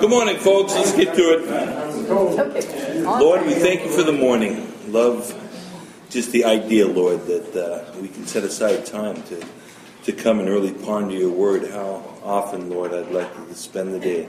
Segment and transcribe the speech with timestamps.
[0.00, 0.72] Good morning, folks.
[0.72, 3.04] Let's get to it.
[3.04, 4.72] Lord, we thank you for the morning.
[4.90, 5.36] Love
[6.08, 9.44] just the idea, Lord, that uh, we can set aside time to,
[10.04, 11.70] to come and really ponder your word.
[11.70, 14.26] How often, Lord, I'd like to spend the day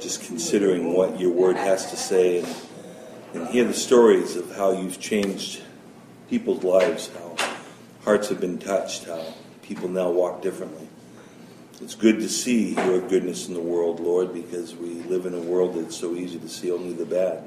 [0.00, 2.56] just considering what your word has to say and,
[3.34, 5.60] and hear the stories of how you've changed
[6.30, 7.36] people's lives, how
[8.04, 10.87] hearts have been touched, how people now walk differently.
[11.80, 15.40] It's good to see your goodness in the world, Lord, because we live in a
[15.40, 17.44] world that's so easy to see only the bad.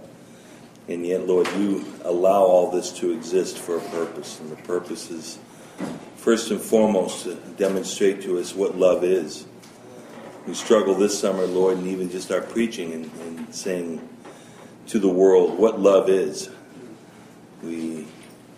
[0.88, 4.40] And yet, Lord, you allow all this to exist for a purpose.
[4.40, 5.38] And the purpose is,
[6.16, 9.45] first and foremost, to demonstrate to us what love is.
[10.48, 14.07] We struggle this summer, Lord, and even just our preaching and, and saying
[14.88, 16.49] to the world what love is.
[17.63, 18.07] We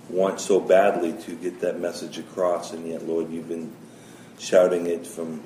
[0.08, 3.74] want so badly to get that message across, and yet, Lord, you've been
[4.38, 5.42] shouting it from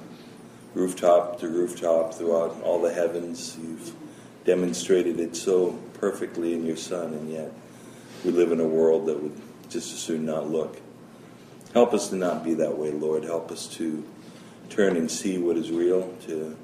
[0.78, 3.58] rooftop to rooftop throughout all the heavens.
[3.60, 3.94] You've
[4.46, 7.52] demonstrated it so perfectly in your Son, and yet
[8.24, 9.36] we live in a world that would
[9.70, 10.80] just as soon not look.
[11.74, 13.24] Help us to not be that way, Lord.
[13.24, 14.08] Help us to
[14.70, 16.56] turn and see what is real, to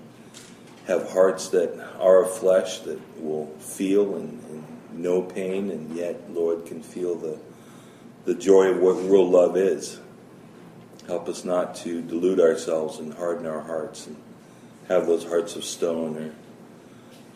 [0.85, 6.31] have hearts that are of flesh, that will feel and, and know pain, and yet,
[6.31, 7.37] Lord, can feel the,
[8.25, 9.99] the joy of what real love is.
[11.07, 14.15] Help us not to delude ourselves and harden our hearts and
[14.87, 16.31] have those hearts of stone or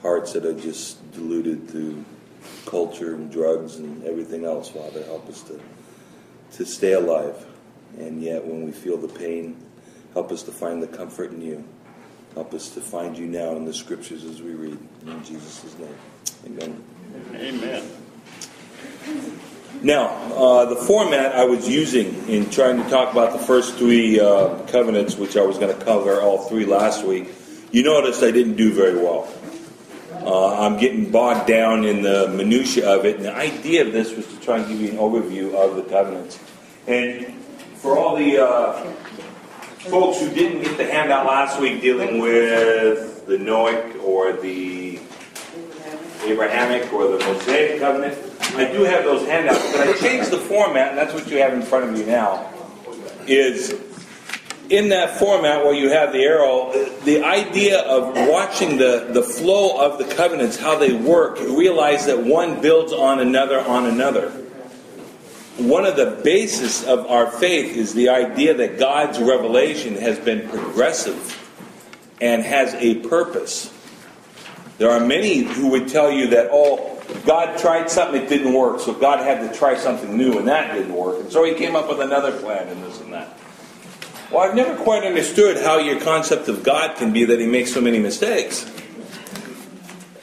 [0.01, 2.03] hearts that are just deluded through
[2.65, 5.03] culture and drugs and everything else, Father.
[5.03, 5.59] Help us to,
[6.53, 7.45] to stay alive.
[7.97, 9.57] And yet, when we feel the pain,
[10.13, 11.63] help us to find the comfort in you.
[12.35, 14.77] Help us to find you now in the scriptures as we read.
[15.05, 15.95] In Jesus' name.
[16.45, 16.83] Amen.
[17.33, 17.89] Amen.
[19.83, 24.19] Now, uh, the format I was using in trying to talk about the first three
[24.19, 27.29] uh, covenants, which I was going to cover all three last week,
[27.71, 29.31] you noticed I didn't do very well.
[30.13, 34.15] Uh, I'm getting bogged down in the minutiae of it, and the idea of this
[34.15, 36.39] was to try and give you an overview of the covenants.
[36.87, 37.33] And
[37.75, 38.83] for all the uh,
[39.89, 44.99] folks who didn't get the handout last week dealing with the Noahic or the
[46.23, 48.17] Abrahamic or the Mosaic covenant,
[48.55, 51.53] I do have those handouts, but I changed the format, and that's what you have
[51.53, 52.51] in front of you now.
[53.27, 53.75] Is
[54.69, 56.71] in that format where you have the arrow,
[57.03, 62.19] the idea of watching the, the flow of the covenants, how they work, realize that
[62.19, 64.29] one builds on another on another.
[65.57, 70.47] One of the basis of our faith is the idea that God's revelation has been
[70.49, 71.33] progressive
[72.21, 73.73] and has a purpose.
[74.77, 78.79] There are many who would tell you that, oh, God tried something, it didn't work,
[78.79, 81.19] so God had to try something new, and that didn't work.
[81.19, 83.37] And so he came up with another plan and this and that.
[84.31, 87.73] Well, I've never quite understood how your concept of God can be that he makes
[87.73, 88.69] so many mistakes.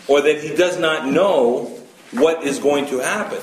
[0.08, 1.74] Or that he does not know
[2.12, 3.40] what is going to happen.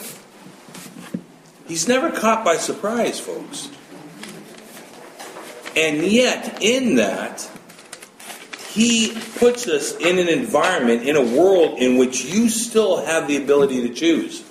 [1.67, 3.69] He's never caught by surprise, folks.
[5.75, 7.49] And yet, in that,
[8.73, 13.35] he puts us in an environment, in a world in which you still have the
[13.35, 14.45] ability to choose.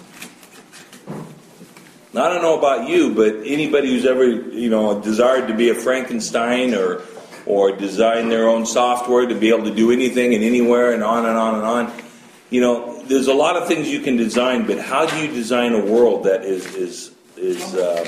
[2.13, 5.71] Now, I don't know about you, but anybody who's ever, you know, desired to be
[5.71, 7.03] a Frankenstein or
[7.47, 11.25] or design their own software to be able to do anything and anywhere and on
[11.25, 12.03] and on and on.
[12.51, 15.73] You know, there's a lot of things you can design, but how do you design
[15.73, 18.07] a world that is is is uh,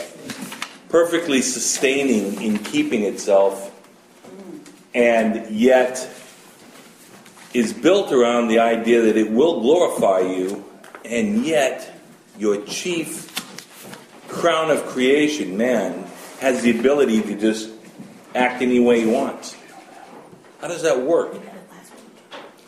[0.90, 3.71] perfectly sustaining in keeping itself
[4.94, 6.08] and yet
[7.54, 10.64] is built around the idea that it will glorify you,
[11.04, 12.00] and yet
[12.38, 13.28] your chief
[14.28, 16.06] crown of creation, man,
[16.40, 17.70] has the ability to just
[18.34, 19.56] act any way he wants.
[20.60, 21.34] How does that work?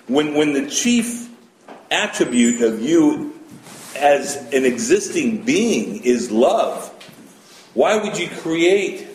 [0.06, 1.30] When, when the chief
[1.90, 3.40] attribute of you
[3.96, 6.88] as an existing being is love,
[7.72, 9.08] why would you create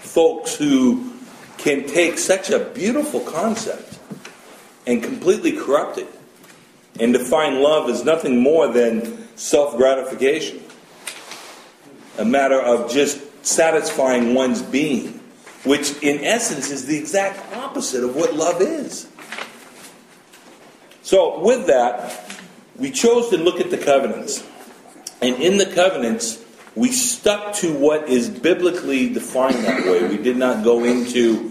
[0.00, 1.07] folks who
[1.68, 3.98] can take such a beautiful concept
[4.86, 6.08] and completely corrupt it
[6.98, 10.62] and define love as nothing more than self gratification,
[12.16, 15.20] a matter of just satisfying one's being,
[15.64, 19.06] which in essence is the exact opposite of what love is.
[21.02, 22.40] So, with that,
[22.76, 24.42] we chose to look at the covenants.
[25.20, 26.42] And in the covenants,
[26.74, 30.08] we stuck to what is biblically defined that way.
[30.08, 31.47] We did not go into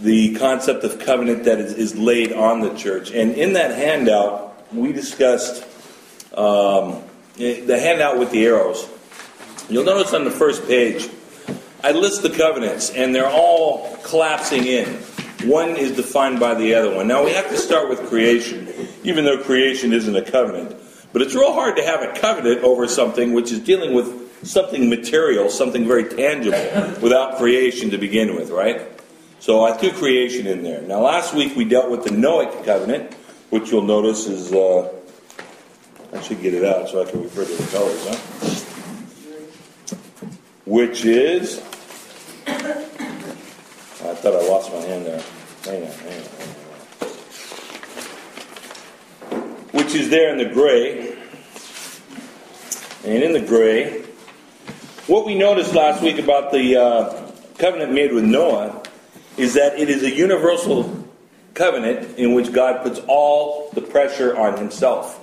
[0.00, 3.10] the concept of covenant that is, is laid on the church.
[3.10, 5.64] And in that handout, we discussed
[6.34, 7.02] um,
[7.36, 8.88] the handout with the arrows.
[9.68, 11.08] You'll notice on the first page,
[11.82, 14.86] I list the covenants, and they're all collapsing in.
[15.44, 17.08] one is defined by the other one.
[17.08, 18.68] Now we have to start with creation,
[19.04, 20.76] even though creation isn't a covenant.
[21.12, 24.88] But it's real hard to have a covenant over something which is dealing with something
[24.88, 28.82] material, something very tangible, without creation to begin with, right?
[29.40, 30.82] So I threw creation in there.
[30.82, 33.14] Now last week we dealt with the Noahic covenant,
[33.48, 34.52] which you'll notice is.
[34.52, 34.92] Uh,
[36.12, 38.16] I should get it out so I can refer to the colors, huh?
[40.66, 41.58] Which is.
[42.46, 45.22] I thought I lost my hand there.
[45.64, 47.08] Hang on, hang on, hang on.
[49.72, 51.16] Which is there in the gray.
[53.04, 54.02] And in the gray,
[55.06, 58.79] what we noticed last week about the uh, covenant made with Noah
[59.40, 61.08] is that it is a universal
[61.54, 65.18] covenant in which God puts all the pressure on himself.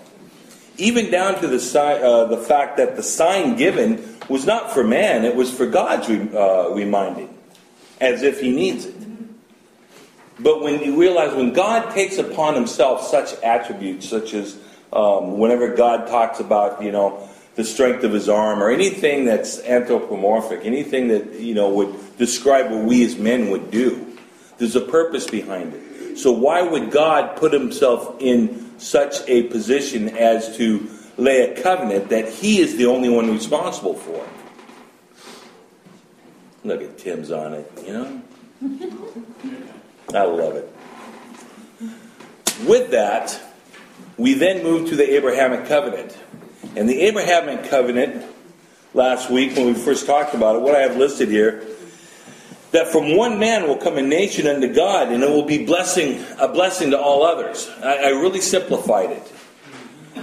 [0.78, 4.84] Even down to the, si- uh, the fact that the sign given was not for
[4.84, 7.36] man, it was for God's re- uh, reminding,
[8.02, 8.96] as if he needs it.
[10.40, 14.58] But when you realize when God takes upon himself such attributes, such as
[14.94, 19.60] um, whenever God talks about, you know, the strength of his arm or anything that's
[19.62, 24.07] anthropomorphic, anything that, you know, would describe what we as men would do,
[24.58, 26.18] there's a purpose behind it.
[26.18, 32.10] So why would God put himself in such a position as to lay a covenant
[32.10, 34.28] that he is the only one responsible for?
[36.64, 38.22] Look at Tim's on it, you know?
[40.14, 40.74] I love it.
[42.66, 43.40] With that,
[44.18, 46.18] we then move to the Abrahamic covenant.
[46.76, 48.26] And the Abrahamic covenant,
[48.94, 51.64] last week when we first talked about it, what I have listed here,
[52.72, 56.24] that from one man will come a nation unto God, and it will be blessing
[56.40, 57.70] a blessing to all others.
[57.84, 59.34] I, I really simplified it.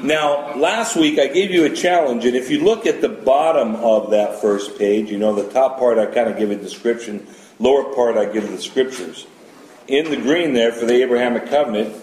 [0.02, 3.76] Now, last week I gave you a challenge, and if you look at the bottom
[3.76, 7.26] of that first page, you know the top part I kind of give a description,
[7.58, 9.26] lower part I give the scriptures
[9.88, 11.94] in the green there for the Abrahamic covenant,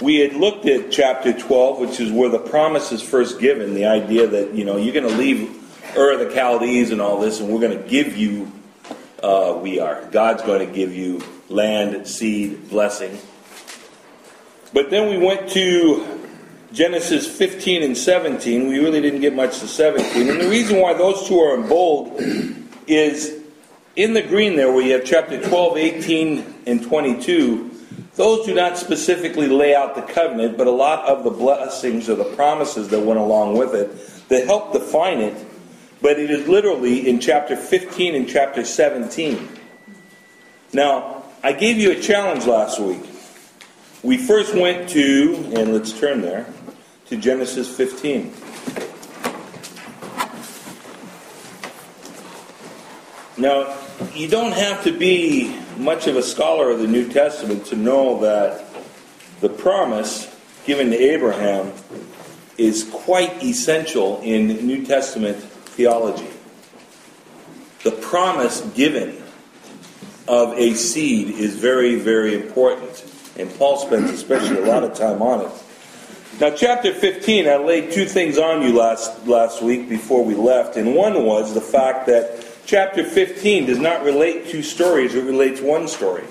[0.00, 3.74] we had looked at chapter 12, which is where the promise is first given.
[3.74, 5.50] The idea that, you know, you're going to leave
[5.96, 8.50] Ur of the Chaldees and all this, and we're going to give you,
[9.22, 10.04] uh, we are.
[10.10, 13.18] God's going to give you land, seed, blessing.
[14.72, 16.18] But then we went to
[16.72, 18.68] Genesis 15 and 17.
[18.68, 20.28] We really didn't get much to 17.
[20.28, 22.14] And the reason why those two are in bold
[22.86, 23.42] is
[23.96, 27.70] in the green there, where you have chapter 12, 18, and 22,
[28.14, 32.14] those do not specifically lay out the covenant, but a lot of the blessings or
[32.14, 35.46] the promises that went along with it that help define it.
[36.00, 39.48] But it is literally in chapter 15 and chapter 17.
[40.72, 43.02] Now, I gave you a challenge last week.
[44.02, 46.46] We first went to, and let's turn there,
[47.06, 48.32] to Genesis 15.
[53.38, 53.76] Now,
[54.14, 58.20] you don't have to be much of a scholar of the New Testament to know
[58.20, 58.64] that
[59.40, 60.34] the promise
[60.66, 61.72] given to Abraham
[62.56, 65.44] is quite essential in New Testament
[65.78, 66.26] theology.
[67.84, 69.22] The promise given
[70.26, 73.04] of a seed is very, very important.
[73.38, 75.52] And Paul spends especially a lot of time on it.
[76.40, 80.76] Now, chapter 15, I laid two things on you last, last week before we left.
[80.76, 85.60] And one was the fact that chapter 15 does not relate two stories, it relates
[85.60, 86.24] one story.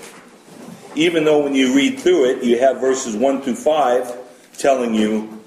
[0.94, 4.14] Even though when you read through it, you have verses 1 through 5
[4.58, 5.42] telling you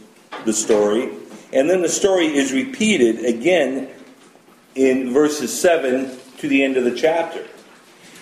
[0.46, 1.21] the story,
[1.54, 3.90] and then the story is repeated again
[4.76, 7.46] in verses 7 to the end of the chapter.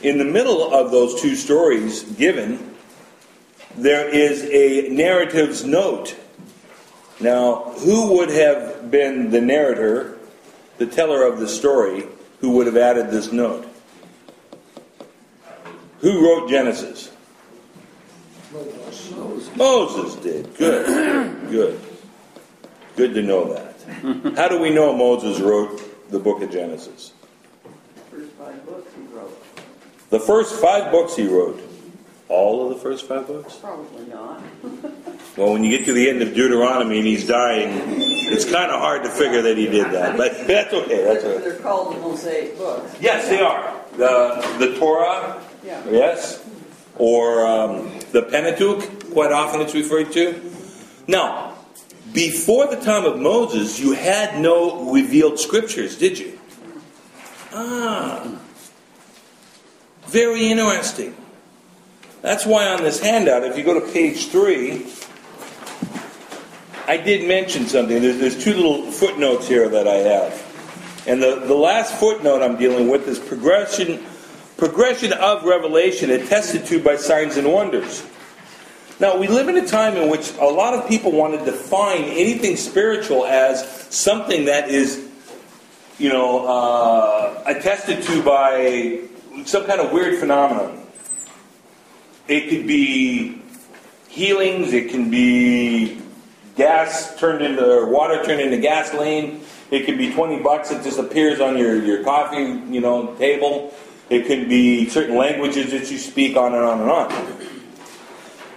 [0.01, 2.75] In the middle of those two stories given,
[3.75, 6.15] there is a narrative's note.
[7.19, 10.17] Now, who would have been the narrator,
[10.77, 12.05] the teller of the story,
[12.39, 13.67] who would have added this note.
[15.99, 17.11] Who wrote Genesis?
[18.53, 19.55] Moses.
[19.55, 20.55] Moses did.
[20.55, 21.49] Good.
[21.51, 21.88] Good.
[22.99, 24.35] Good to know that.
[24.35, 27.13] How do we know Moses wrote the book of Genesis?
[27.63, 27.69] The
[28.11, 29.43] First five books he wrote.
[30.09, 31.61] The first five books he wrote.
[32.27, 33.55] All of the first five books?
[33.55, 34.41] Probably not.
[35.37, 37.69] Well, when you get to the end of Deuteronomy and he's dying,
[38.01, 40.17] it's kind of hard to figure that he did that.
[40.17, 41.01] But that's okay.
[41.05, 41.41] That's okay.
[41.41, 42.93] They're called the Mosaic books.
[42.99, 43.73] Yes, they are.
[43.95, 45.81] The, the Torah, Yeah.
[45.89, 46.43] yes,
[46.97, 50.41] or um, the Pentateuch, quite often it's referred to.
[51.07, 51.55] Now,
[52.13, 56.39] before the time of Moses, you had no revealed scriptures, did you?
[57.53, 58.39] Ah,
[60.07, 61.15] very interesting.
[62.21, 64.87] That's why on this handout, if you go to page three,
[66.87, 68.01] I did mention something.
[68.01, 71.03] There's, there's two little footnotes here that I have.
[71.07, 74.03] And the, the last footnote I'm dealing with is progression
[74.57, 78.05] progression of revelation attested to by signs and wonders.
[78.99, 82.03] Now, we live in a time in which a lot of people want to define
[82.03, 85.07] anything spiritual as something that is,
[85.97, 88.99] you know, uh, attested to by
[89.45, 90.85] some kind of weird phenomenon.
[92.27, 93.41] It could be
[94.09, 96.01] healings, it can be
[96.57, 99.39] gas turned into, or water turned into gasoline.
[99.71, 103.73] It could be 20 bucks that just appears on your, your coffee, you know, table.
[104.09, 107.58] It could be certain languages that you speak on and on and on.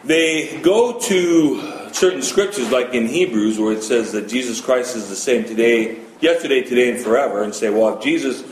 [0.04, 5.08] They go to certain scriptures, like in Hebrews, where it says that Jesus Christ is
[5.08, 8.42] the same today, yesterday, today, and forever, and say, well, if Jesus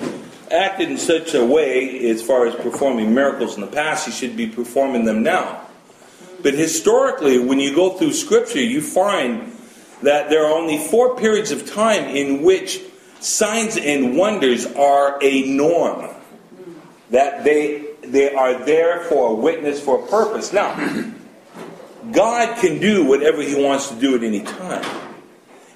[0.51, 4.37] acted in such a way as far as performing miracles in the past, he should
[4.37, 5.67] be performing them now.
[6.43, 9.53] But historically, when you go through Scripture, you find
[10.03, 12.81] that there are only four periods of time in which
[13.19, 16.09] signs and wonders are a norm.
[17.11, 20.53] That they, they are there for a witness, for a purpose.
[20.53, 20.75] Now,
[22.13, 24.85] God can do whatever He wants to do at any time.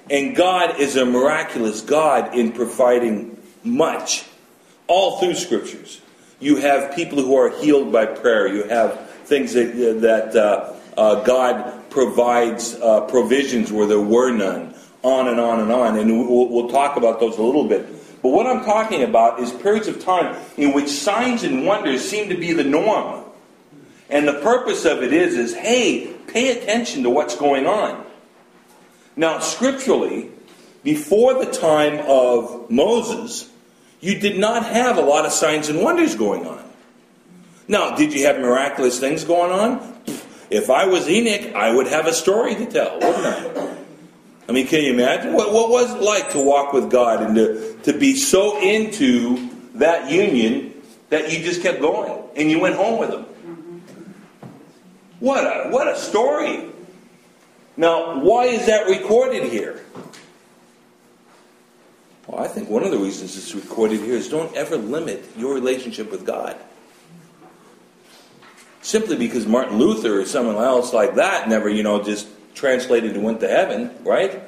[0.09, 4.25] And God is a miraculous God in providing much.
[4.87, 6.01] All through Scriptures.
[6.39, 8.47] You have people who are healed by prayer.
[8.47, 14.75] You have things that, that uh, uh, God provides uh, provisions where there were none.
[15.01, 15.97] On and on and on.
[15.97, 17.87] And we'll, we'll talk about those a little bit.
[18.21, 22.29] But what I'm talking about is periods of time in which signs and wonders seem
[22.29, 23.24] to be the norm.
[24.09, 28.05] And the purpose of it is, is hey, pay attention to what's going on.
[29.15, 30.29] Now, scripturally,
[30.83, 33.49] before the time of Moses,
[34.01, 36.63] you did not have a lot of signs and wonders going on.
[37.67, 39.95] Now, did you have miraculous things going on?
[40.51, 43.75] If I was Enoch, I would have a story to tell, wouldn't I?
[44.47, 45.33] I mean, can you imagine?
[45.33, 49.49] What, what was it like to walk with God and to, to be so into
[49.73, 50.73] that union
[51.09, 53.25] that you just kept going and you went home with Him?
[55.19, 56.69] What a, what a story.
[57.77, 59.83] Now, why is that recorded here?
[62.27, 65.53] Well, I think one of the reasons it's recorded here is don't ever limit your
[65.53, 66.57] relationship with God.
[68.81, 73.23] Simply because Martin Luther or someone else like that never, you know, just translated and
[73.23, 74.41] went to heaven, right?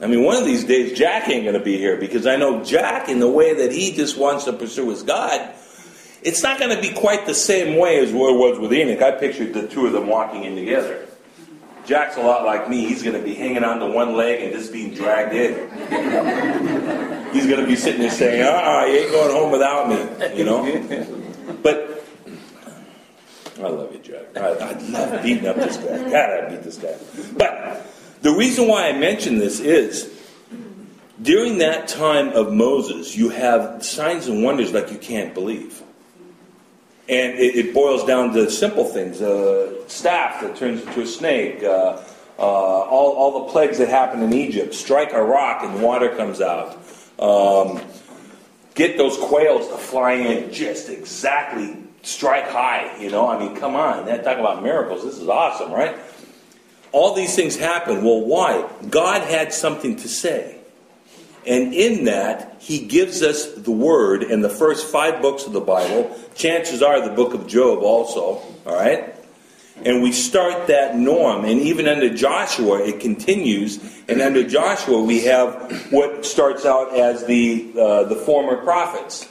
[0.00, 2.64] I mean, one of these days, Jack ain't going to be here because I know
[2.64, 5.54] Jack, in the way that he just wants to pursue his God,
[6.22, 9.02] it's not going to be quite the same way as what it was with Enoch.
[9.02, 11.06] I pictured the two of them walking in together.
[11.84, 12.86] Jack's a lot like me.
[12.86, 15.54] He's going to be hanging on to one leg and just being dragged in.
[17.32, 20.44] He's going to be sitting there saying, uh-uh, you ain't going home without me, you
[20.44, 20.62] know?
[21.62, 22.04] But
[23.58, 24.36] I love you, Jack.
[24.36, 26.10] I, I love beating up this guy.
[26.10, 26.96] God, I beat this guy.
[27.36, 27.84] But
[28.22, 30.08] the reason why I mention this is
[31.20, 35.82] during that time of Moses, you have signs and wonders like you can't believe.
[37.08, 41.62] And it, it boils down to simple things a staff that turns into a snake,
[41.62, 42.00] uh,
[42.38, 46.40] uh, all, all the plagues that happen in Egypt, strike a rock and water comes
[46.40, 46.78] out.
[47.18, 47.80] Um,
[48.74, 53.28] get those quails to fly in just exactly strike high, you know?
[53.28, 54.06] I mean, come on.
[54.06, 55.04] That talk about miracles.
[55.04, 55.96] This is awesome, right?
[56.92, 58.04] All these things happen.
[58.04, 58.68] Well, why?
[58.90, 60.58] God had something to say.
[61.46, 65.60] And in that, he gives us the word in the first five books of the
[65.60, 66.16] Bible.
[66.34, 69.14] Chances are the book of Job also, all right?
[69.84, 71.44] And we start that norm.
[71.44, 73.82] And even under Joshua, it continues.
[74.08, 79.28] And under Joshua, we have what starts out as the, uh, the former prophets,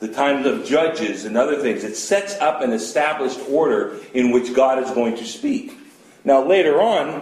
[0.00, 1.84] the times of judges and other things.
[1.84, 5.78] It sets up an established order in which God is going to speak.
[6.24, 7.20] Now, later on,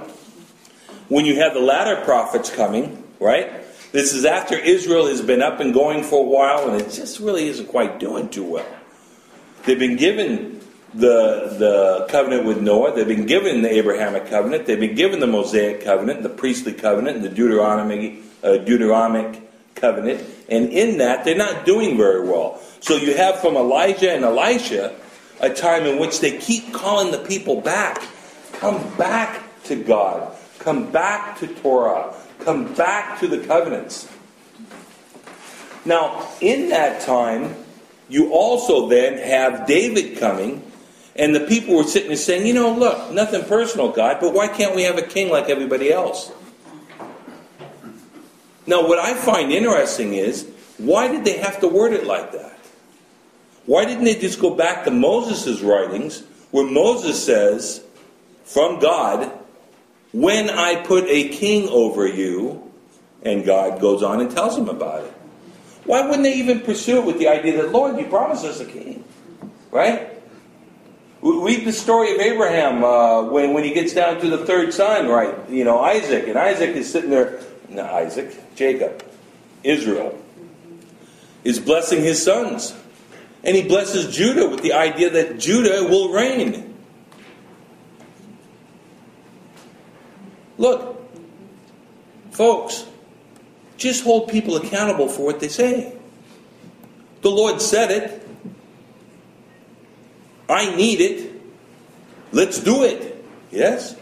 [1.08, 3.63] when you have the latter prophets coming, right?
[3.94, 7.20] This is after Israel has been up and going for a while, and it just
[7.20, 8.66] really isn't quite doing too well.
[9.64, 10.60] They've been given
[10.92, 15.28] the, the covenant with Noah, they've been given the Abrahamic covenant, they've been given the
[15.28, 19.40] Mosaic covenant, the priestly covenant, and the Deuteronomic, uh, Deuteronomic
[19.76, 22.60] covenant, and in that, they're not doing very well.
[22.80, 24.92] So you have from Elijah and Elisha
[25.38, 28.02] a time in which they keep calling the people back.
[28.54, 30.36] Come back to God.
[30.58, 32.12] Come back to Torah.
[32.44, 34.08] Come back to the covenants.
[35.86, 37.54] Now, in that time,
[38.08, 40.62] you also then have David coming,
[41.16, 44.48] and the people were sitting there saying, you know, look, nothing personal, God, but why
[44.48, 46.32] can't we have a king like everybody else?
[48.66, 50.48] Now, what I find interesting is,
[50.78, 52.58] why did they have to word it like that?
[53.66, 57.82] Why didn't they just go back to Moses' writings, where Moses says,
[58.44, 59.32] from God,
[60.14, 62.72] when I put a king over you,
[63.24, 65.12] and God goes on and tells him about it.
[65.86, 68.64] Why wouldn't they even pursue it with the idea that, Lord, you promised us a
[68.64, 69.02] king?
[69.72, 70.08] Right?
[71.20, 75.08] Read the story of Abraham uh, when, when he gets down to the third son,
[75.08, 75.34] right?
[75.50, 76.28] You know, Isaac.
[76.28, 79.04] And Isaac is sitting there, not Isaac, Jacob,
[79.64, 80.16] Israel,
[81.42, 82.72] is blessing his sons.
[83.42, 86.73] And he blesses Judah with the idea that Judah will reign.
[90.58, 91.00] Look,
[92.30, 92.86] folks,
[93.76, 95.94] just hold people accountable for what they say.
[97.22, 98.28] The Lord said it.
[100.48, 101.32] I need it.
[102.32, 103.24] Let's do it.
[103.50, 103.96] Yes?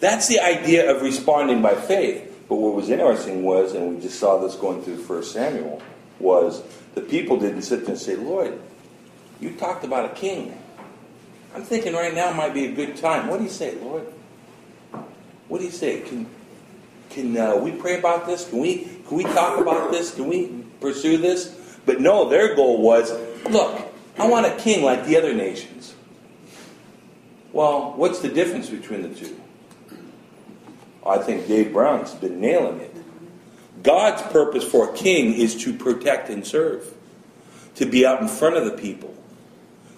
[0.00, 2.22] That's the idea of responding by faith.
[2.48, 5.82] But what was interesting was, and we just saw this going through 1 Samuel,
[6.20, 6.62] was
[6.94, 8.58] the people didn't sit there and say, Lord,
[9.40, 10.56] you talked about a king.
[11.54, 13.28] I'm thinking right now might be a good time.
[13.28, 14.06] What do you say, Lord?
[15.48, 16.00] What do you say?
[16.00, 16.26] Can,
[17.10, 18.48] can uh, we pray about this?
[18.48, 20.14] Can we, can we talk about this?
[20.14, 21.78] Can we pursue this?
[21.86, 23.12] But no, their goal was
[23.48, 23.80] look,
[24.18, 25.94] I want a king like the other nations.
[27.52, 29.40] Well, what's the difference between the two?
[31.06, 32.94] I think Dave Brown's been nailing it.
[33.82, 36.92] God's purpose for a king is to protect and serve,
[37.76, 39.14] to be out in front of the people,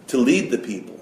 [0.08, 0.94] to lead the people.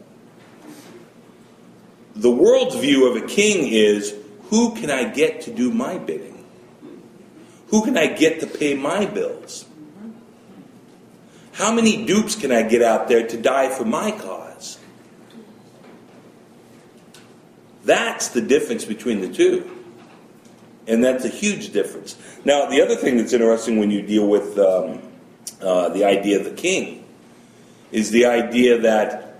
[2.14, 4.14] The world's view of a king is
[4.46, 6.44] who can I get to do my bidding?
[7.68, 9.66] Who can I get to pay my bills?
[11.52, 14.78] How many dupes can I get out there to die for my cause?
[17.84, 19.70] That's the difference between the two.
[20.86, 22.16] And that's a huge difference.
[22.44, 25.00] Now, the other thing that's interesting when you deal with um,
[25.60, 27.04] uh, the idea of the king
[27.90, 29.38] is the idea that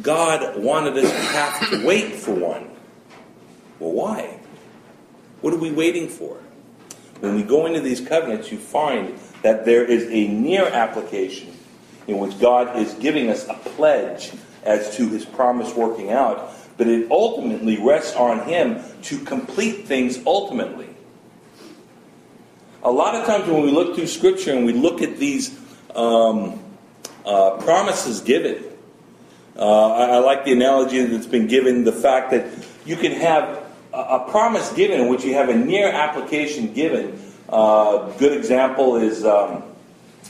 [0.00, 2.73] God wanted us to have to wait for one.
[3.84, 4.38] Well, why?
[5.42, 6.38] What are we waiting for?
[7.20, 11.54] When we go into these covenants, you find that there is a near application
[12.06, 14.32] in which God is giving us a pledge
[14.64, 20.18] as to his promise working out, but it ultimately rests on him to complete things
[20.24, 20.88] ultimately.
[22.84, 25.58] A lot of times when we look through Scripture and we look at these
[25.94, 26.58] um,
[27.26, 28.64] uh, promises given,
[29.56, 32.46] uh, I, I, like the analogy that's been given the fact that
[32.86, 33.63] you can have
[33.94, 37.20] a, promise given in which you have a near application given.
[37.48, 39.62] Uh, good example is um,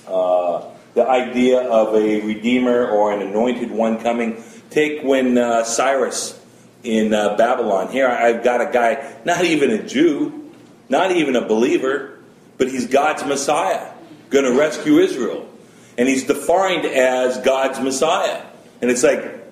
[0.07, 4.42] uh, the idea of a redeemer or an anointed one coming.
[4.70, 6.40] Take when uh, Cyrus
[6.83, 7.90] in uh, Babylon.
[7.90, 10.53] Here I've got a guy, not even a Jew,
[10.88, 12.18] not even a believer,
[12.59, 13.92] but he's God's Messiah,
[14.31, 15.48] going to rescue Israel.
[15.96, 18.42] And he's defined as God's Messiah.
[18.83, 19.43] And it's like,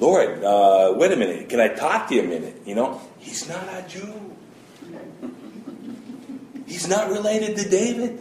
[0.00, 2.62] Lord, uh, wait a minute, can I talk to you a minute?
[2.64, 4.36] You know, he's not a Jew.
[6.66, 8.18] He's not related to David.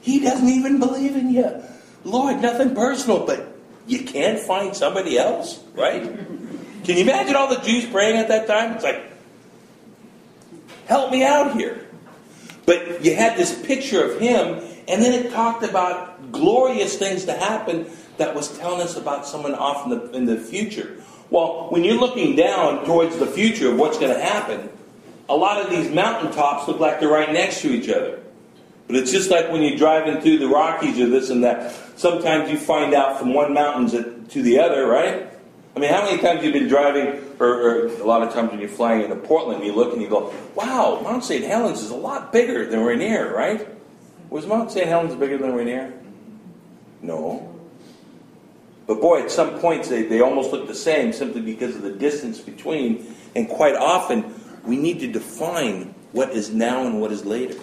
[0.00, 1.62] He doesn't even believe in you.
[2.04, 6.02] Lord, nothing personal, but you can't find somebody else, right?
[6.02, 8.72] Can you imagine all the Jews praying at that time?
[8.72, 9.02] It's like,
[10.86, 11.86] help me out here.
[12.64, 17.32] But you had this picture of him, and then it talked about glorious things to
[17.32, 17.86] happen
[18.18, 21.02] that was telling us about someone off in the, in the future.
[21.30, 24.68] Well, when you're looking down towards the future of what's going to happen,
[25.28, 28.20] a lot of these mountaintops look like they're right next to each other.
[28.86, 31.74] But it's just like when you're driving through the Rockies or this and that.
[31.96, 35.28] Sometimes you find out from one mountain to the other, right?
[35.74, 38.60] I mean, how many times you've been driving, or, or, a lot of times when
[38.60, 41.44] you're flying into Portland, you look and you go, wow, Mount St.
[41.44, 43.66] Helens is a lot bigger than Rainier, right?
[44.30, 44.86] Was Mount St.
[44.86, 45.92] Helens bigger than Rainier?
[47.02, 47.55] No.
[48.86, 51.92] But boy, at some points they, they almost look the same simply because of the
[51.92, 53.14] distance between.
[53.34, 57.58] And quite often, we need to define what is now and what is later.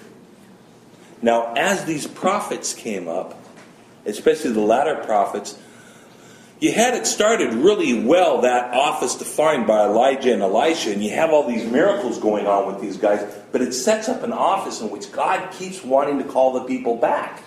[1.22, 3.42] Now, as these prophets came up,
[4.06, 5.58] especially the latter prophets,
[6.60, 11.12] you had it started really well, that office defined by Elijah and Elisha, and you
[11.12, 14.80] have all these miracles going on with these guys, but it sets up an office
[14.80, 17.44] in which God keeps wanting to call the people back.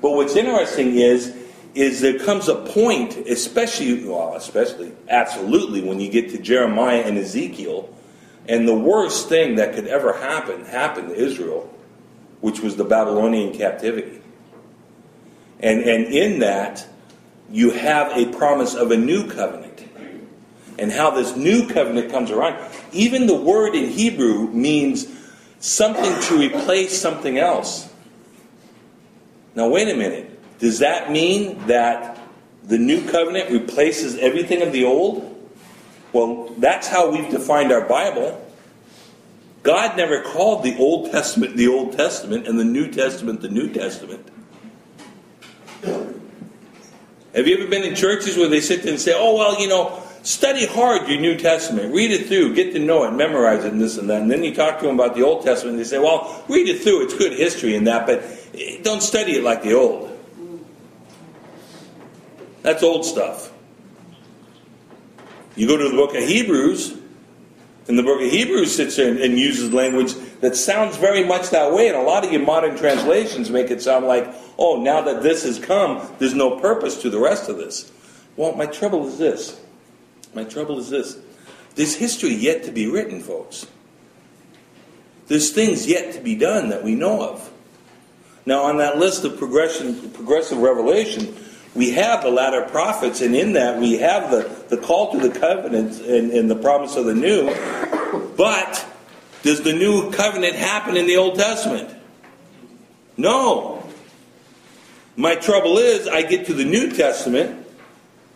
[0.00, 1.36] But what's interesting is,
[1.74, 7.16] is there comes a point, especially, well, especially, absolutely, when you get to Jeremiah and
[7.16, 7.94] Ezekiel,
[8.48, 11.72] and the worst thing that could ever happen happened to Israel,
[12.40, 14.20] which was the Babylonian captivity.
[15.60, 16.86] And, and in that,
[17.50, 19.86] you have a promise of a new covenant.
[20.78, 22.56] And how this new covenant comes around.
[22.92, 25.06] Even the word in Hebrew means
[25.58, 27.92] something to replace something else.
[29.54, 30.29] Now, wait a minute.
[30.60, 32.18] Does that mean that
[32.62, 35.26] the new covenant replaces everything of the old?
[36.12, 38.46] Well, that's how we've defined our Bible.
[39.62, 43.72] God never called the Old Testament the Old Testament and the New Testament the New
[43.72, 44.26] Testament.
[47.34, 49.68] Have you ever been in churches where they sit there and say, oh, well, you
[49.68, 53.72] know, study hard your New Testament, read it through, get to know it, memorize it,
[53.72, 54.20] and this and that.
[54.20, 56.68] And then you talk to them about the Old Testament, and they say, well, read
[56.68, 60.09] it through, it's good history and that, but eh, don't study it like the Old.
[62.62, 63.52] That's old stuff.
[65.56, 66.96] You go to the book of Hebrews,
[67.88, 71.50] and the book of Hebrews sits there and, and uses language that sounds very much
[71.50, 75.00] that way, and a lot of your modern translations make it sound like, oh, now
[75.02, 77.90] that this has come, there's no purpose to the rest of this.
[78.36, 79.60] Well, my trouble is this.
[80.34, 81.18] My trouble is this.
[81.74, 83.66] There's history yet to be written, folks.
[85.26, 87.50] There's things yet to be done that we know of.
[88.46, 91.36] Now, on that list of progression, progressive revelation,
[91.74, 95.38] we have the latter prophets, and in that we have the, the call to the
[95.38, 97.46] covenant and, and the promise of the new.
[98.36, 98.86] But
[99.42, 101.94] does the new covenant happen in the Old Testament?
[103.16, 103.88] No.
[105.16, 107.66] My trouble is, I get to the New Testament,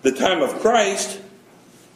[0.03, 1.21] the time of Christ,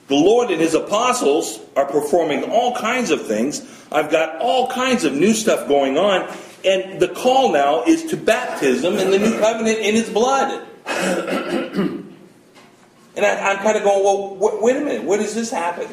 [0.09, 3.63] the Lord and His apostles are performing all kinds of things.
[3.93, 8.17] I've got all kinds of new stuff going on, and the call now is to
[8.17, 10.68] baptism in the new covenant in His blood.
[10.89, 12.07] and
[13.17, 15.87] I, am kind of going, well, wait a minute, what does this happen?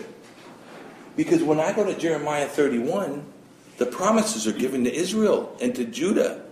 [1.16, 3.26] Because when I go to Jeremiah 31,
[3.78, 6.46] the promises are given to Israel and to Judah.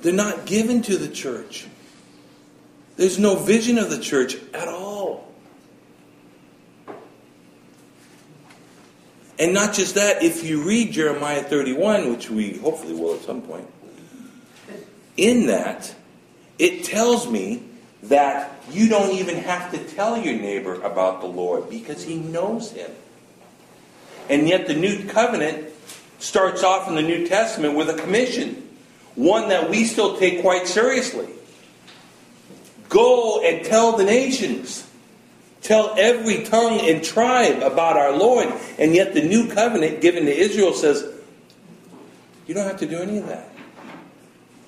[0.00, 1.66] They're not given to the church.
[2.96, 5.32] There's no vision of the church at all.
[9.38, 13.42] And not just that, if you read Jeremiah 31, which we hopefully will at some
[13.42, 13.68] point,
[15.16, 15.94] in that,
[16.58, 17.62] it tells me
[18.04, 22.70] that you don't even have to tell your neighbor about the Lord because he knows
[22.70, 22.90] him.
[24.28, 25.68] And yet, the new covenant
[26.18, 28.68] starts off in the New Testament with a commission,
[29.14, 31.28] one that we still take quite seriously.
[32.88, 34.88] Go and tell the nations.
[35.62, 38.52] Tell every tongue and tribe about our Lord.
[38.78, 41.10] And yet, the new covenant given to Israel says,
[42.46, 43.48] you don't have to do any of that.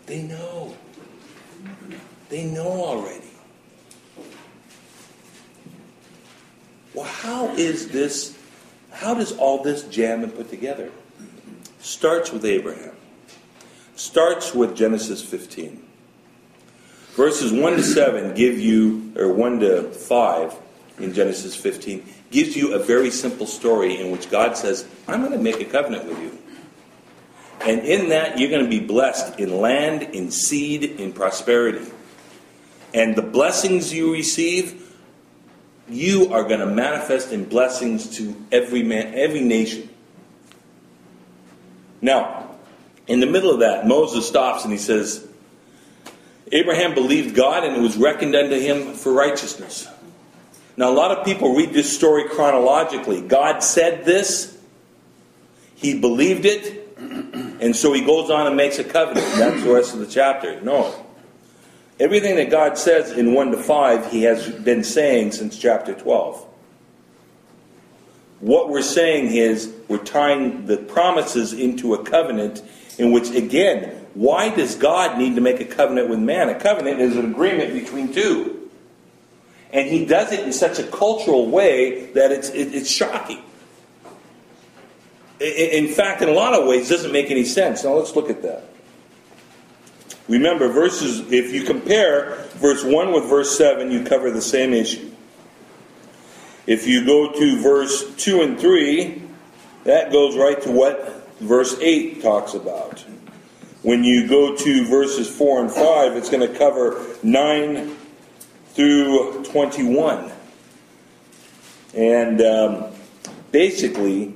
[0.06, 0.74] They know.
[2.28, 3.30] They know already.
[6.94, 8.36] Well, how is this,
[8.90, 10.90] how does all this jam and put together?
[11.78, 12.94] Starts with Abraham.
[13.96, 15.82] Starts with Genesis 15.
[17.10, 20.54] Verses 1 to 7 give you, or 1 to 5
[20.98, 25.32] in Genesis 15, gives you a very simple story in which God says, I'm going
[25.32, 26.38] to make a covenant with you.
[27.60, 31.86] And in that, you're going to be blessed in land, in seed, in prosperity.
[32.96, 34.90] And the blessings you receive,
[35.86, 39.90] you are going to manifest in blessings to every man, every nation.
[42.00, 42.56] Now,
[43.06, 45.28] in the middle of that, Moses stops and he says,
[46.50, 49.86] Abraham believed God and it was reckoned unto him for righteousness.
[50.78, 53.20] Now, a lot of people read this story chronologically.
[53.20, 54.56] God said this,
[55.74, 59.26] he believed it, and so he goes on and makes a covenant.
[59.36, 60.62] That's the rest of the chapter.
[60.62, 61.05] No.
[61.98, 66.44] Everything that God says in 1 to 5, he has been saying since chapter 12.
[68.40, 72.62] What we're saying is we're tying the promises into a covenant
[72.98, 76.50] in which, again, why does God need to make a covenant with man?
[76.50, 78.70] A covenant is an agreement between two.
[79.72, 83.42] And he does it in such a cultural way that it's, it's shocking.
[85.40, 87.84] In fact, in a lot of ways, it doesn't make any sense.
[87.84, 88.64] Now let's look at that.
[90.28, 95.12] Remember, verses, if you compare verse 1 with verse 7, you cover the same issue.
[96.66, 99.22] If you go to verse 2 and 3,
[99.84, 103.04] that goes right to what verse 8 talks about.
[103.82, 107.96] When you go to verses 4 and 5, it's going to cover 9
[108.70, 110.32] through 21.
[111.94, 112.86] And um,
[113.52, 114.34] basically,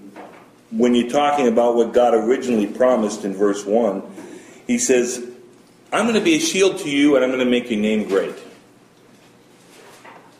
[0.70, 4.02] when you're talking about what God originally promised in verse 1,
[4.68, 5.29] he says,
[5.92, 8.08] I'm going to be a shield to you and I'm going to make your name
[8.08, 8.34] great.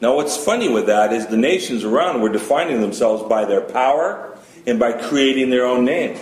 [0.01, 4.39] Now, what's funny with that is the nations around were defining themselves by their power
[4.67, 6.19] and by creating their own name.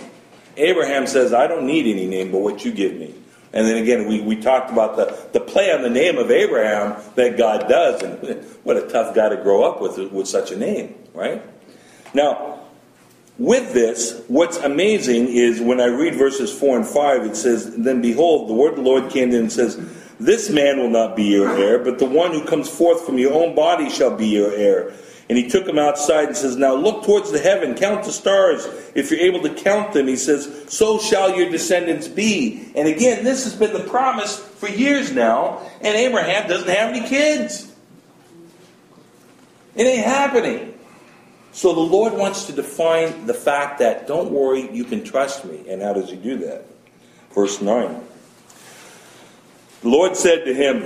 [0.57, 3.13] Abraham says, I don't need any name but what you give me.
[3.53, 7.01] And then again, we, we talked about the, the play on the name of Abraham
[7.15, 10.55] that God does, and what a tough guy to grow up with with such a
[10.55, 11.41] name, right?
[12.13, 12.58] Now,
[13.39, 18.01] with this, what's amazing is when I read verses 4 and 5, it says, Then
[18.01, 19.79] behold, the word of the Lord came in and says,
[20.19, 23.33] This man will not be your heir, but the one who comes forth from your
[23.33, 24.93] own body shall be your heir.
[25.29, 28.67] And he took him outside and says, Now look towards the heaven, count the stars.
[28.93, 32.71] If you're able to count them, he says, So shall your descendants be.
[32.75, 37.07] And again, this has been the promise for years now, and Abraham doesn't have any
[37.07, 37.71] kids.
[39.75, 40.78] It ain't happening.
[41.51, 45.65] So the Lord wants to define the fact that, don't worry, you can trust me.
[45.67, 46.65] And how does he do that?
[47.33, 48.01] Verse 9.
[49.81, 50.85] The Lord said to him,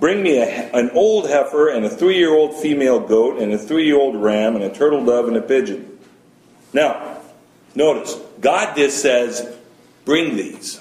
[0.00, 3.58] Bring me a, an old heifer and a three year old female goat and a
[3.58, 5.98] three year old ram and a turtle dove and a pigeon.
[6.72, 7.18] Now,
[7.74, 9.56] notice, God just says,
[10.04, 10.80] Bring these.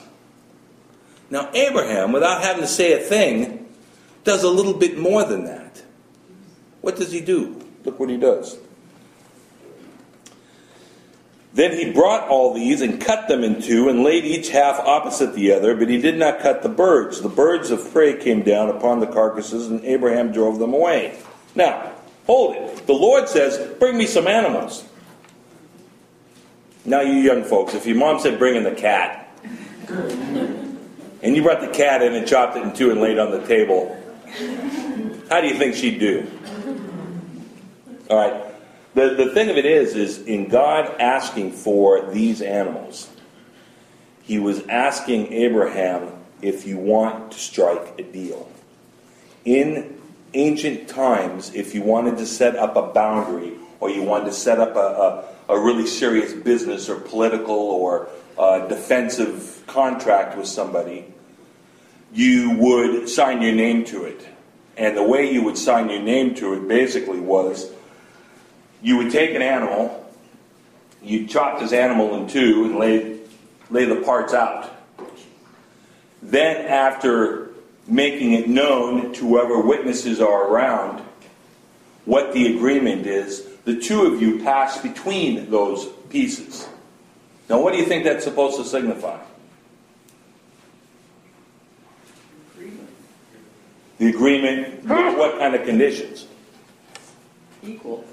[1.30, 3.68] Now, Abraham, without having to say a thing,
[4.24, 5.84] does a little bit more than that.
[6.82, 7.62] What does he do?
[7.84, 8.58] Look what he does.
[11.56, 15.34] Then he brought all these and cut them in two and laid each half opposite
[15.36, 17.22] the other, but he did not cut the birds.
[17.22, 21.18] The birds of prey came down upon the carcasses, and Abraham drove them away.
[21.56, 21.94] Now,
[22.26, 22.86] hold it.
[22.86, 24.84] The Lord says, Bring me some animals.
[26.84, 29.34] Now, you young folks, if your mom said, Bring in the cat,
[29.88, 33.32] and you brought the cat in and chopped it in two and laid it on
[33.32, 33.96] the table,
[35.30, 36.30] how do you think she'd do?
[38.10, 38.55] All right.
[38.96, 43.10] The, the thing of it is, is in God asking for these animals,
[44.24, 48.50] he was asking Abraham if you want to strike a deal.
[49.44, 50.00] In
[50.34, 54.60] ancient times, if you wanted to set up a boundary or you wanted to set
[54.60, 54.80] up a,
[55.50, 58.08] a, a really serious business or political or
[58.70, 61.06] defensive contract with somebody,
[62.14, 64.26] you would sign your name to it.
[64.78, 67.72] And the way you would sign your name to it basically was
[68.86, 70.08] you would take an animal,
[71.02, 73.20] you'd chop this animal in two and lay,
[73.72, 74.72] lay the parts out.
[76.22, 77.50] Then, after
[77.88, 81.02] making it known to whoever witnesses are around
[82.06, 86.68] what the agreement is, the two of you pass between those pieces.
[87.50, 89.20] Now, what do you think that's supposed to signify?
[92.56, 92.90] The agreement.
[93.98, 96.28] The agreement with what kind of conditions?
[97.64, 98.06] Equal.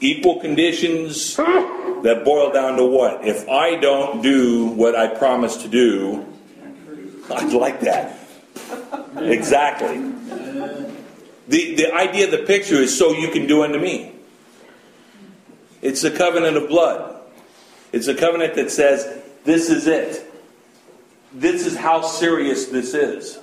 [0.00, 3.24] Equal conditions that boil down to what?
[3.26, 6.26] If I don't do what I promise to do,
[7.30, 8.18] I'd like that.
[9.16, 10.12] Exactly.
[11.48, 14.12] The, the idea of the picture is so you can do unto me.
[15.80, 17.20] It's a covenant of blood.
[17.92, 20.22] It's a covenant that says, this is it.
[21.32, 23.38] This is how serious this is.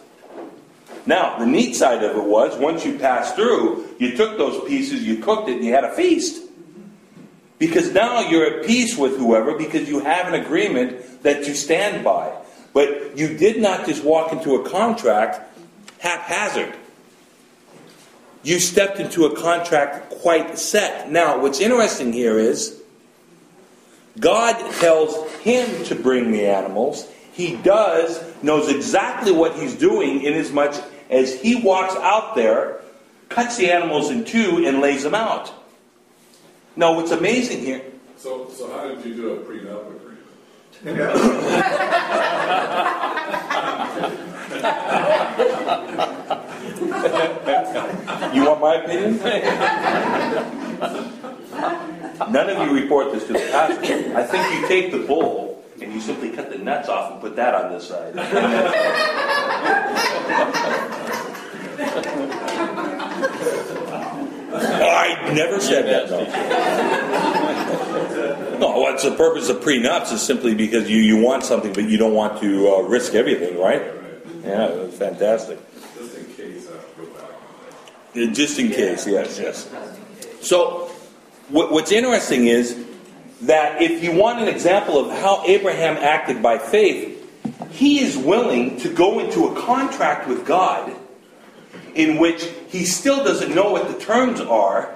[1.06, 5.04] Now, the neat side of it was, once you passed through, you took those pieces,
[5.04, 6.42] you cooked it, and you had a feast.
[7.60, 12.04] Because now you're at peace with whoever because you have an agreement that you stand
[12.04, 12.36] by.
[12.74, 15.42] But you did not just walk into a contract
[16.00, 16.74] haphazard.
[18.44, 21.10] You stepped into a contract quite set.
[21.10, 22.82] Now, what's interesting here is
[24.20, 27.08] God tells him to bring the animals.
[27.32, 30.76] He does, knows exactly what he's doing in as much
[31.13, 32.82] as he walks out there,
[33.30, 35.54] cuts the animals in two, and lays them out.
[36.76, 37.84] Now, what's amazing here.
[38.17, 40.19] So, so how did you do a prenup agreement?
[48.34, 49.17] you want my opinion?
[52.32, 54.17] None of you report this to the pastor.
[54.17, 57.36] I think you take the bull and you simply cut the nuts off and put
[57.36, 58.14] that on this side.
[64.56, 66.24] I never said that, no.
[68.60, 71.98] No, what's the purpose of prenups is simply because you, you want something, but you
[71.98, 73.82] don't want to uh, risk everything, right?
[74.44, 75.60] Yeah, fantastic.
[75.98, 77.32] Just in case I go back.
[78.16, 79.70] Uh, Just in case, yes, yes.
[80.42, 80.90] So,
[81.50, 82.83] what, what's interesting is
[83.44, 87.20] that if you want an example of how Abraham acted by faith,
[87.72, 90.96] he is willing to go into a contract with God
[91.96, 94.96] in which he still doesn't know what the terms are,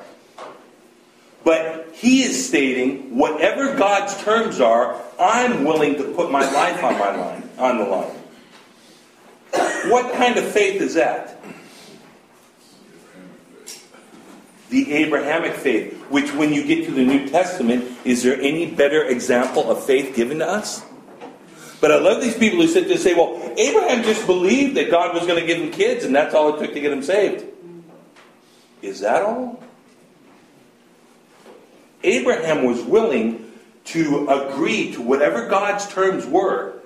[1.44, 6.98] but he is stating, whatever God's terms are, I'm willing to put my life on
[6.98, 8.18] my line, on the line.
[9.92, 11.40] What kind of faith is that?
[14.70, 19.06] The Abrahamic faith, which when you get to the New Testament, is there any better
[19.06, 20.84] example of faith given to us?
[21.80, 24.90] But I love these people who sit there and say, well, Abraham just believed that
[24.90, 27.04] God was going to give him kids, and that's all it took to get him
[27.04, 27.46] saved.
[28.82, 29.64] Is that all?
[32.04, 33.52] Abraham was willing
[33.86, 36.82] to agree to whatever God's terms were,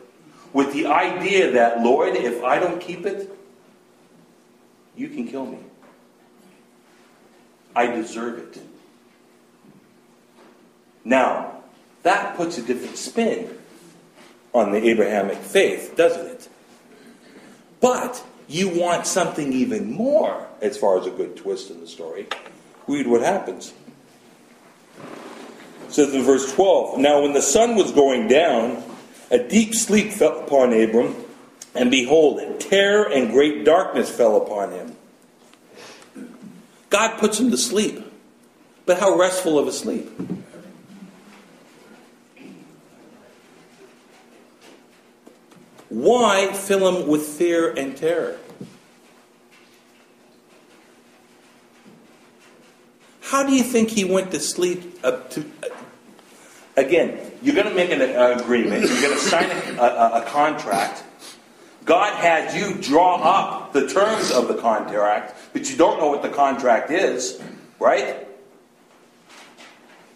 [0.53, 3.33] with the idea that, Lord, if I don't keep it,
[4.95, 5.59] you can kill me.
[7.75, 8.61] I deserve it.
[11.03, 11.63] Now,
[12.03, 13.57] that puts a different spin
[14.53, 16.49] on the Abrahamic faith, doesn't it?
[17.79, 22.27] But you want something even more as far as a good twist in the story.
[22.87, 23.73] Read what happens.
[25.87, 28.83] It says in verse 12 Now, when the sun was going down,
[29.29, 31.15] a deep sleep fell upon Abram,
[31.73, 34.95] and behold, terror and great darkness fell upon him.
[36.91, 38.05] God puts him to sleep.
[38.85, 40.11] But how restful of a sleep?
[45.89, 48.37] Why fill him with fear and terror?
[53.21, 55.01] How do you think he went to sleep?
[55.01, 55.45] To,
[56.75, 61.03] again, you're going to make an agreement, you're going to sign a, a, a contract.
[61.85, 66.21] God has you draw up the terms of the contract, but you don't know what
[66.21, 67.41] the contract is,
[67.79, 68.27] right?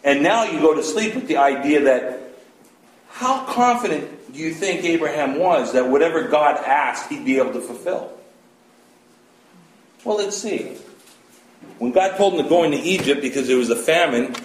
[0.04, 2.21] And now you go to sleep with the idea that
[3.10, 7.62] how confident do you think Abraham was that whatever God asked, he'd be able to
[7.62, 8.12] fulfill?
[10.04, 10.78] Well, let's see.
[11.80, 14.36] When God told him to go into Egypt because there was a famine,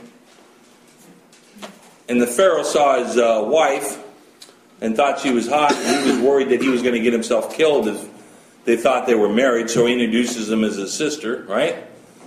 [2.08, 4.02] and the Pharaoh saw his uh, wife
[4.80, 7.12] and thought she was hot, and he was worried that he was going to get
[7.12, 8.08] himself killed if
[8.64, 11.76] they thought they were married, so he introduces him as his sister, right?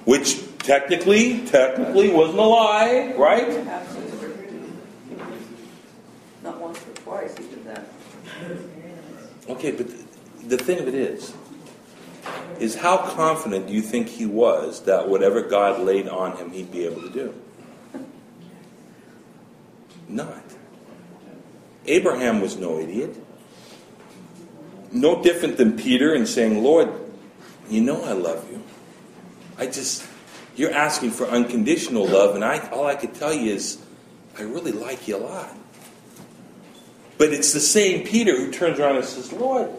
[0.05, 3.65] Which technically, technically wasn't a lie, right?
[6.43, 7.85] Not once or twice he did that.
[9.49, 9.87] Okay, but
[10.47, 11.33] the thing of it is,
[12.59, 16.71] is how confident do you think he was that whatever God laid on him, he'd
[16.71, 17.33] be able to do?
[20.07, 20.43] Not.
[21.85, 23.15] Abraham was no idiot.
[24.91, 26.89] No different than Peter in saying, Lord,
[27.69, 28.61] you know I love you.
[29.57, 30.07] I just,
[30.55, 33.81] you're asking for unconditional love, and I, all I could tell you is,
[34.37, 35.55] I really like you a lot.
[37.17, 39.69] But it's the same Peter who turns around and says, Lord,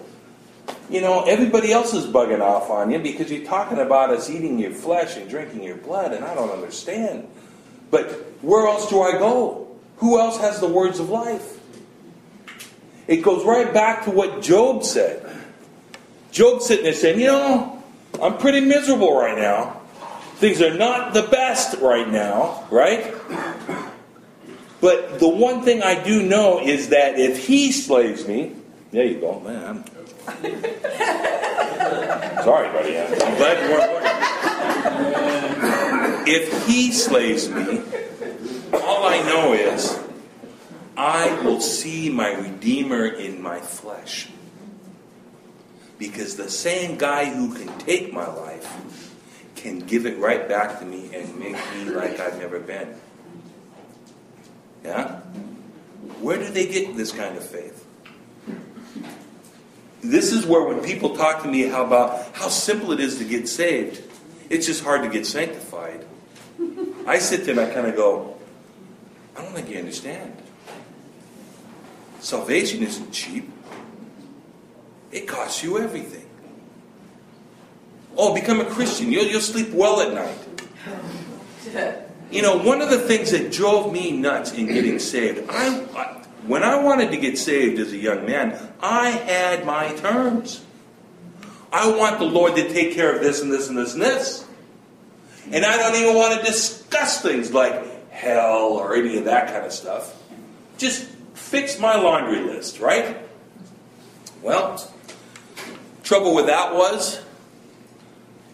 [0.89, 4.59] you know, everybody else is bugging off on you because you're talking about us eating
[4.59, 7.29] your flesh and drinking your blood, and I don't understand.
[7.91, 8.11] But
[8.43, 9.77] where else do I go?
[9.99, 11.61] Who else has the words of life?
[13.07, 15.25] It goes right back to what Job said.
[16.31, 17.83] Job sitting there saying, You know,
[18.21, 19.81] I'm pretty miserable right now.
[20.37, 23.15] Things are not the best right now, right?
[24.81, 28.55] But the one thing I do know is that if he slays me,
[28.91, 29.85] there you go, man.
[32.45, 32.99] Sorry, buddy.
[32.99, 33.93] I'm glad you weren't.
[36.29, 37.81] If he slays me,
[38.73, 39.99] all I know is
[40.97, 44.29] I will see my Redeemer in my flesh.
[45.99, 49.15] Because the same guy who can take my life
[49.57, 52.95] can give it right back to me and make me like I've never been.
[54.85, 55.21] Yeah?
[56.21, 57.85] Where do they get this kind of faith?
[60.03, 63.25] This is where when people talk to me how about how simple it is to
[63.25, 64.03] get saved,
[64.51, 66.05] it's just hard to get sanctified.
[67.07, 68.37] I sit there and I kind of go,
[69.37, 70.37] I don't think you understand.
[72.25, 73.53] Salvation isn't cheap.
[75.13, 76.25] It costs you everything.
[78.17, 79.13] Oh, become a Christian.
[79.13, 80.39] You'll, you'll sleep well at night.
[82.31, 86.25] You know, one of the things that drove me nuts in getting saved, I, I
[86.47, 90.65] when I wanted to get saved as a young man, I had my terms.
[91.71, 94.47] I want the Lord to take care of this and this and this and this.
[95.53, 99.67] And I don't even want to discuss things like hell or any of that kind
[99.67, 100.19] of stuff.
[100.79, 101.14] Just
[101.45, 103.17] fix my laundry list, right?
[104.43, 104.91] Well,
[106.03, 107.23] trouble with that was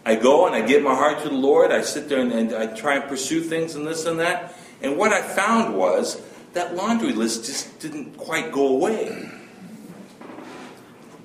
[0.04, 1.70] I go and I give my heart to the Lord.
[1.70, 4.54] I sit there and, and I try and pursue things and this and that.
[4.82, 6.20] And what I found was
[6.52, 9.30] that laundry list just didn't quite go away.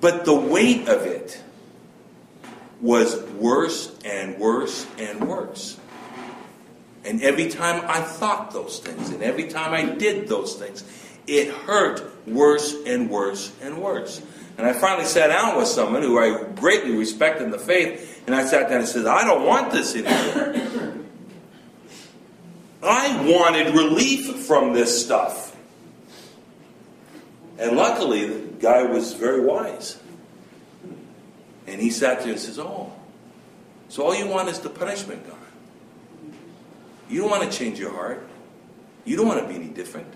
[0.00, 1.42] But the weight of it
[2.80, 5.80] was worse and worse and worse.
[7.04, 10.84] And every time I thought those things, and every time I did those things,
[11.26, 14.22] it hurt worse and worse and worse.
[14.58, 18.34] And I finally sat down with someone who I greatly respect in the faith, and
[18.34, 20.94] I sat down and said, I don't want this anymore.
[22.82, 25.54] I wanted relief from this stuff.
[27.58, 29.98] And luckily, the guy was very wise.
[31.66, 32.92] And he sat there and says, Oh,
[33.88, 35.36] so all you want is the punishment, God.
[37.08, 38.26] You don't want to change your heart.
[39.04, 40.12] You don't want to be any different.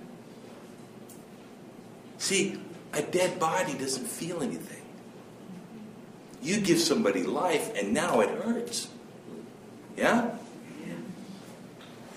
[2.20, 2.60] See,
[2.92, 4.82] A dead body doesn't feel anything.
[6.42, 8.88] You give somebody life, and now it hurts.
[9.96, 10.30] Yeah?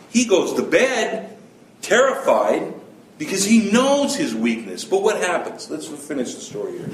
[0.09, 1.37] He goes to bed
[1.81, 2.73] terrified
[3.17, 4.83] because he knows his weakness.
[4.83, 5.69] But what happens?
[5.69, 6.87] Let's finish the story here.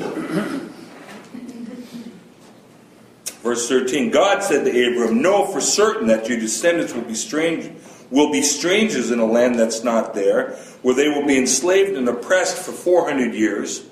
[3.41, 7.71] Verse 13 God said to Abram, Know for certain that your descendants will be strange
[8.11, 10.51] will be strangers in a land that's not there,
[10.81, 13.85] where they will be enslaved and oppressed for 400 years.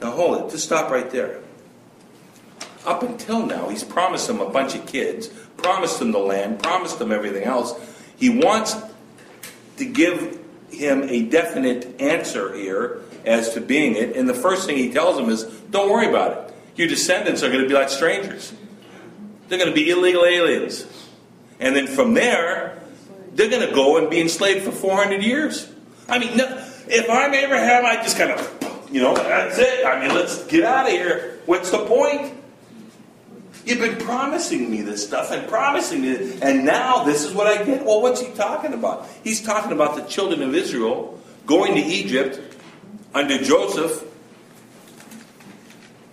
[0.00, 1.40] Now hold it, just stop right there.
[2.86, 6.98] Up until now, he's promised them a bunch of kids, promised them the land, promised
[6.98, 7.74] them everything else.
[8.16, 8.76] He wants
[9.76, 10.38] to give
[10.70, 14.16] him a definite answer here as to being it.
[14.16, 16.54] And the first thing he tells him is, don't worry about it.
[16.76, 18.52] Your descendants are going to be like strangers.
[19.48, 20.86] They're going to be illegal aliens.
[21.60, 22.78] And then from there,
[23.34, 25.70] they're going to go and be enslaved for 400 years.
[26.08, 26.46] I mean, no,
[26.88, 29.86] if I'm Abraham, I just kind of, you know, that's it.
[29.86, 31.38] I mean, let's get out of here.
[31.46, 32.34] What's the point?
[33.64, 37.62] You've been promising me this stuff and promising me, and now this is what I
[37.62, 37.84] get.
[37.84, 39.06] Well, what's he talking about?
[39.22, 42.40] He's talking about the children of Israel going to Egypt
[43.14, 44.04] under Joseph.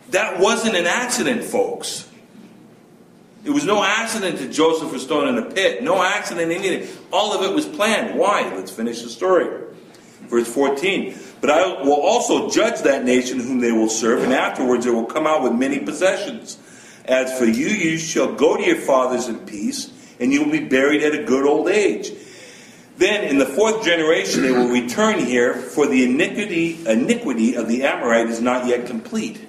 [0.10, 2.07] That wasn't an accident, folks.
[3.44, 5.82] It was no accident that Joseph was thrown in a pit.
[5.82, 6.88] No accident, anything.
[7.12, 8.18] All of it was planned.
[8.18, 8.42] Why?
[8.54, 9.64] Let's finish the story.
[10.28, 11.18] Verse 14.
[11.40, 15.06] But I will also judge that nation whom they will serve, and afterwards they will
[15.06, 16.58] come out with many possessions.
[17.06, 20.66] As for you, you shall go to your fathers in peace, and you will be
[20.66, 22.12] buried at a good old age.
[22.98, 27.84] Then in the fourth generation they will return here, for the iniquity, iniquity of the
[27.84, 29.48] Amorite is not yet complete.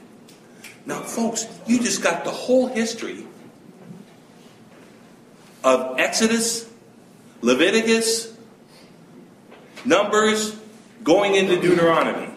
[0.84, 3.26] Now, folks, you just got the whole history
[5.68, 6.66] of Exodus,
[7.42, 8.34] Leviticus,
[9.84, 10.58] Numbers,
[11.04, 12.32] going into Deuteronomy.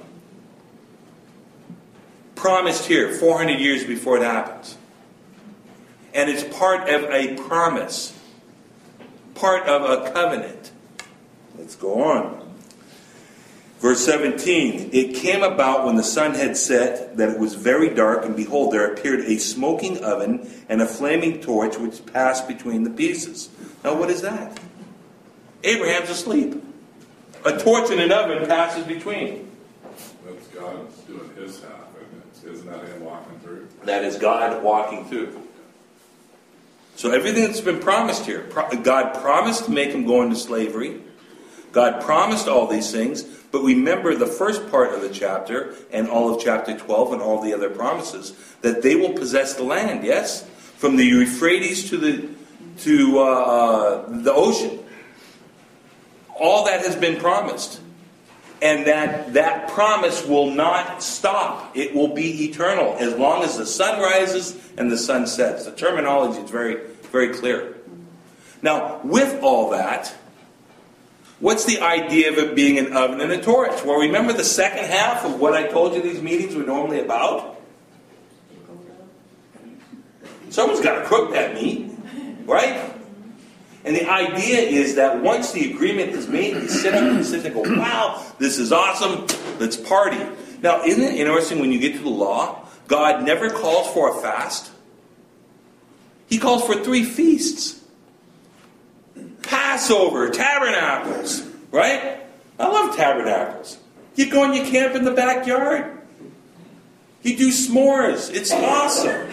[2.35, 4.77] Promised here 400 years before it happens.
[6.13, 8.17] And it's part of a promise,
[9.33, 10.71] part of a covenant.
[11.57, 12.40] Let's go on.
[13.81, 18.23] Verse 17 It came about when the sun had set that it was very dark,
[18.23, 22.91] and behold, there appeared a smoking oven and a flaming torch which passed between the
[22.91, 23.49] pieces.
[23.83, 24.59] Now, what is that?
[25.63, 26.63] Abraham's asleep.
[27.43, 29.49] A torch and an oven passes between.
[30.25, 31.81] That's God doing his half,
[32.45, 33.67] isn't that him walking through?
[33.85, 35.41] That is God walking through.
[36.95, 38.47] So everything that's been promised here,
[38.83, 41.01] God promised to make him go into slavery.
[41.71, 46.33] God promised all these things, but remember the first part of the chapter and all
[46.33, 50.47] of chapter 12 and all the other promises that they will possess the land, yes?
[50.77, 52.29] From the Euphrates to the
[52.83, 54.79] to uh, uh the ocean.
[56.39, 57.81] All that has been promised.
[58.63, 61.75] And that that promise will not stop.
[61.75, 65.65] It will be eternal as long as the sun rises and the sun sets.
[65.65, 66.77] The terminology is very,
[67.11, 67.75] very clear.
[68.61, 70.13] Now, with all that,
[71.41, 73.83] what's the idea of it being an oven and a torch?
[73.83, 77.59] Well, remember the second half of what I told you these meetings were normally about?
[80.49, 81.91] Someone's got to cook that meat,
[82.45, 82.93] right?
[83.83, 87.45] And the idea is that once the agreement is made, you sit up and sit
[87.45, 89.25] and go, wow, this is awesome,
[89.59, 90.19] let's party.
[90.61, 92.67] Now, isn't it interesting when you get to the law?
[92.87, 94.71] God never calls for a fast.
[96.27, 97.80] He calls for three feasts.
[99.43, 102.19] Passover, tabernacles, right?
[102.59, 103.77] I love tabernacles.
[104.15, 105.99] You go and you camp in the backyard.
[107.23, 108.33] You do s'mores.
[108.33, 109.29] It's awesome.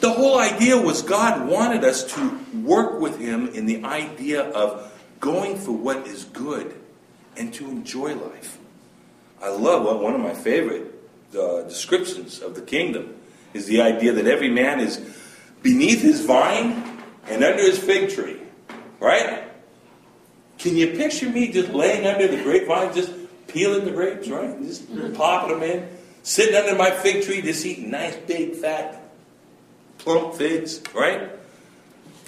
[0.00, 4.92] The whole idea was God wanted us to work with Him in the idea of
[5.20, 6.74] going for what is good
[7.36, 8.58] and to enjoy life.
[9.42, 10.94] I love one of my favorite
[11.38, 13.14] uh, descriptions of the kingdom
[13.54, 14.98] is the idea that every man is
[15.62, 16.87] beneath his vine
[17.28, 18.38] and under his fig tree.
[19.00, 19.44] Right?
[20.58, 23.12] Can you picture me just laying under the grapevine, just
[23.46, 24.60] peeling the grapes, right?
[24.60, 25.88] Just popping them in,
[26.22, 29.08] sitting under my fig tree, just eating nice, big, fat
[29.98, 31.30] plump figs, right?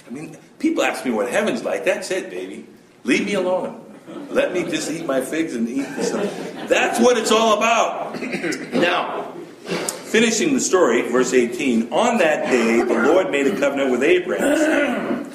[0.05, 1.85] I mean, people ask me what heaven's like.
[1.85, 2.65] That's it, baby.
[3.03, 3.83] Leave me alone.
[4.29, 5.87] Let me just eat my figs and eat.
[6.67, 8.21] That's what it's all about.
[8.73, 9.30] now,
[10.11, 11.93] finishing the story, verse 18.
[11.93, 15.31] On that day, the Lord made a covenant with Abraham.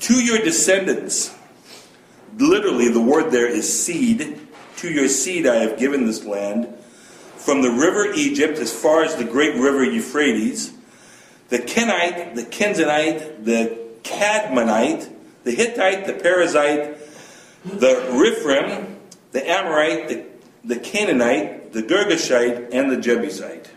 [0.00, 1.32] to your descendants,
[2.36, 4.40] literally, the word there is seed.
[4.78, 6.74] To your seed I have given this land.
[7.36, 10.72] From the river Egypt as far as the great river Euphrates
[11.48, 16.96] the Kenite, the Kenizzite, the Kadmonite, the Hittite, the Perizzite,
[17.64, 18.96] the Rephaim,
[19.32, 20.26] the Amorite, the
[20.64, 23.70] the Canaanite, the Girgashite, and the Jebusite.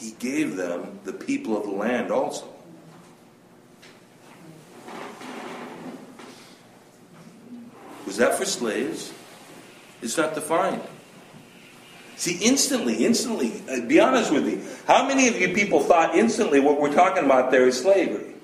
[0.00, 2.48] He gave them the people of the land also.
[8.06, 9.12] Was that for slaves?
[10.00, 10.80] It's not defined.
[12.16, 14.60] See, instantly, instantly, uh, be honest with me.
[14.86, 18.34] How many of you people thought instantly what we're talking about there is slavery?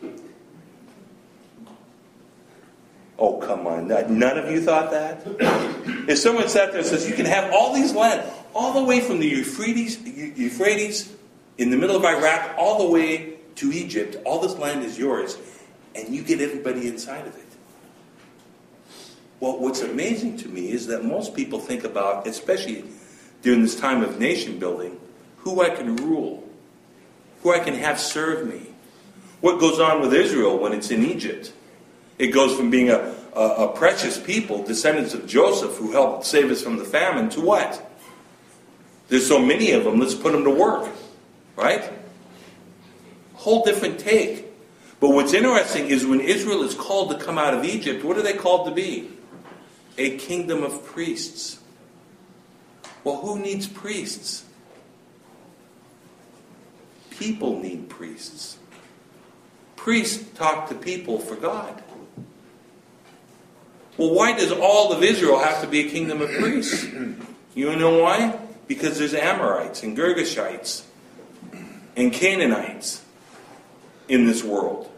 [3.19, 3.89] Oh, come on.
[3.89, 5.23] None of you thought that?
[6.07, 9.01] if someone sat there and says, you can have all these land, all the way
[9.01, 11.17] from the Euphrates, Euphrates
[11.59, 15.39] in the middle of Iraq, all the way to Egypt, all this land is yours,
[15.95, 17.45] and you get everybody inside of it.
[19.41, 22.85] Well, what's amazing to me is that most people think about, especially
[23.43, 24.99] during this time of nation building,
[25.39, 26.47] who I can rule,
[27.43, 28.63] who I can have serve me.
[29.41, 31.53] What goes on with Israel when it's in Egypt?
[32.19, 36.51] It goes from being a, a, a precious people, descendants of Joseph, who helped save
[36.51, 37.83] us from the famine, to what?
[39.09, 40.89] There's so many of them, let's put them to work.
[41.57, 41.91] Right?
[43.35, 44.45] Whole different take.
[45.01, 48.23] But what's interesting is when Israel is called to come out of Egypt, what are
[48.23, 49.11] they called to be?
[49.99, 51.59] A kingdom of priests.
[53.05, 54.45] Well, who needs priests?
[57.11, 58.59] People need priests.
[59.77, 61.83] Priests talk to people for God.
[63.97, 66.85] Well, why does all of Israel have to be a kingdom of priests?
[67.55, 68.39] You know why?
[68.67, 70.83] Because there's Amorites and Girgashites
[71.97, 73.03] and Canaanites
[74.09, 74.91] in this world.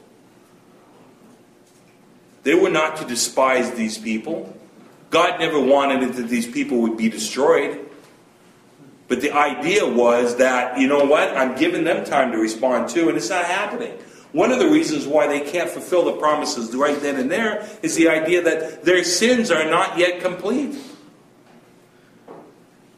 [2.42, 4.54] They were not to despise these people.
[5.10, 7.88] God never wanted that these people would be destroyed.
[9.06, 13.08] But the idea was that, you know what, I'm giving them time to respond to,
[13.08, 13.92] and it's not happening.
[14.32, 17.96] One of the reasons why they can't fulfill the promises right then and there is
[17.96, 20.76] the idea that their sins are not yet complete.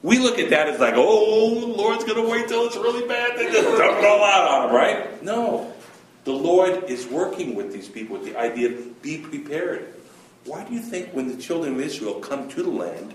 [0.03, 3.07] We look at that as like, oh, the Lord's going to wait till it's really
[3.07, 5.23] bad to just dump it all out on them, right?
[5.23, 5.73] No.
[6.25, 9.95] The Lord is working with these people with the idea of be prepared.
[10.45, 13.15] Why do you think when the children of Israel come to the land,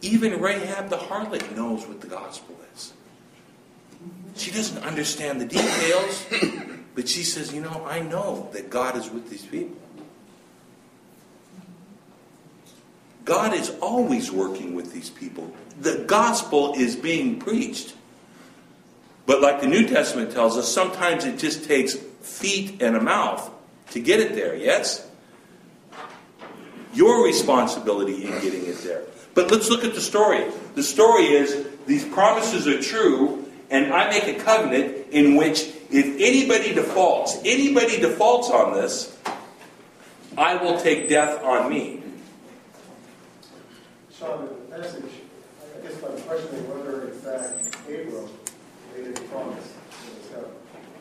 [0.00, 2.92] even Rahab the harlot knows what the gospel is?
[4.34, 6.26] She doesn't understand the details,
[6.94, 9.76] but she says, you know, I know that God is with these people.
[13.24, 15.52] God is always working with these people.
[15.80, 17.94] The gospel is being preached.
[19.26, 23.50] But like the New Testament tells us, sometimes it just takes feet and a mouth
[23.90, 25.08] to get it there, yes?
[26.94, 29.02] Your responsibility in getting it there.
[29.34, 30.44] But let's look at the story.
[30.74, 36.06] The story is these promises are true, and I make a covenant in which if
[36.18, 39.16] anybody defaults, anybody defaults on this,
[40.36, 42.02] I will take death on me.
[44.22, 45.10] Sean, in the passage,
[45.76, 48.30] I guess I'm questioning whether, in fact, Abram
[48.94, 49.74] made any promise
[50.06, 50.50] in this heaven.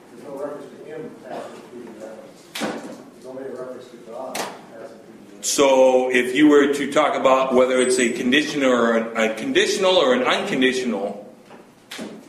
[0.10, 2.98] There's no reference to him passing through the heavens.
[3.14, 7.16] There's only a reference to God passing through the So, if you were to talk
[7.16, 11.32] about whether it's a condition or an, a conditional or an unconditional,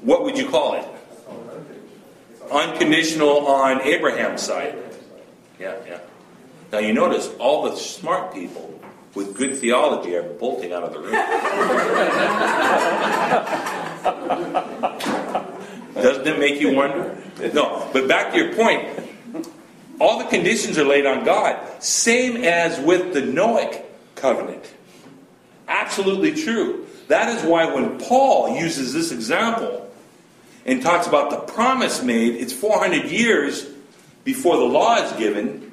[0.02, 0.86] what would you call it?
[2.52, 4.76] Unconditional on Abraham's side.
[5.58, 6.00] Yeah, yeah.
[6.70, 8.81] Now you notice all the smart people
[9.14, 11.12] with good theology are bolting out of the room.
[15.94, 17.16] Doesn't it make you wonder?
[17.52, 18.88] No, but back to your point.
[20.00, 23.82] All the conditions are laid on God, same as with the Noahic
[24.14, 24.72] covenant.
[25.68, 26.86] Absolutely true.
[27.08, 29.90] That is why when Paul uses this example
[30.64, 33.66] and talks about the promise made, it's 400 years
[34.24, 35.71] before the law is given.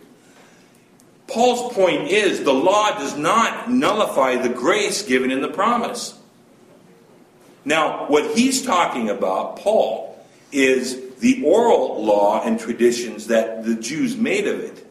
[1.29, 6.17] Paul's point is the law does not nullify the grace given in the promise.
[7.65, 14.17] Now, what he's talking about, Paul, is the oral law and traditions that the Jews
[14.17, 14.87] made of it.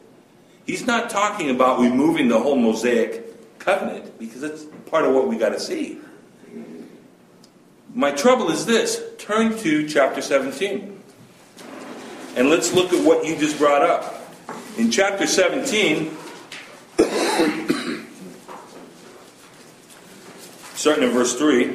[0.65, 5.35] He's not talking about removing the whole Mosaic covenant because that's part of what we
[5.35, 5.99] got to see.
[7.93, 11.01] My trouble is this turn to chapter 17.
[12.35, 14.15] And let's look at what you just brought up.
[14.77, 16.15] In chapter 17,
[20.79, 21.65] Starting in verse 3.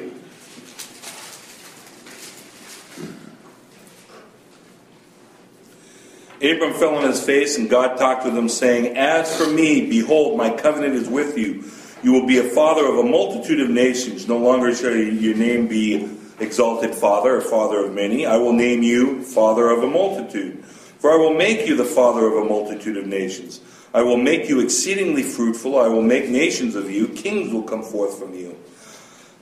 [6.40, 10.38] Abram fell on his face, and God talked with him, saying, As for me, behold,
[10.38, 11.70] my covenant is with you.
[12.02, 14.26] You will be a father of a multitude of nations.
[14.26, 16.08] No longer shall your name be
[16.40, 18.24] exalted father or father of many.
[18.24, 20.64] I will name you father of a multitude.
[20.64, 23.60] For I will make you the father of a multitude of nations.
[23.92, 25.78] I will make you exceedingly fruitful.
[25.78, 27.08] I will make nations of you.
[27.08, 28.56] Kings will come forth from you.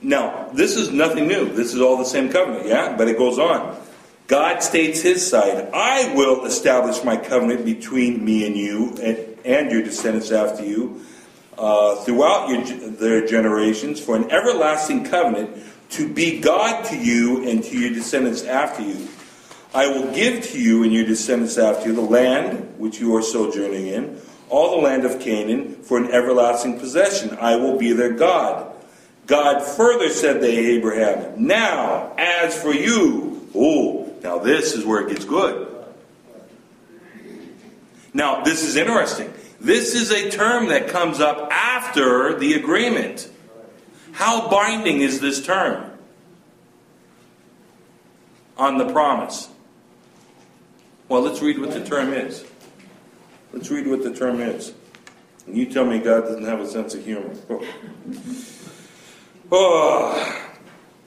[0.03, 1.45] Now, this is nothing new.
[1.53, 2.95] This is all the same covenant, yeah?
[2.95, 3.77] But it goes on.
[4.27, 5.69] God states his side.
[5.73, 11.01] I will establish my covenant between me and you and, and your descendants after you
[11.57, 15.57] uh, throughout your, their generations for an everlasting covenant
[15.91, 19.07] to be God to you and to your descendants after you.
[19.73, 23.21] I will give to you and your descendants after you the land which you are
[23.21, 27.37] sojourning in, all the land of Canaan, for an everlasting possession.
[27.39, 28.72] I will be their God.
[29.25, 35.09] God further said to Abraham, Now, as for you, oh, now this is where it
[35.09, 35.69] gets good.
[38.13, 39.33] Now, this is interesting.
[39.59, 43.29] This is a term that comes up after the agreement.
[44.11, 45.89] How binding is this term
[48.57, 49.49] on the promise?
[51.07, 52.45] Well, let's read what the term is.
[53.51, 54.73] Let's read what the term is.
[55.47, 57.33] And you tell me God doesn't have a sense of humor.
[59.55, 60.39] Oh.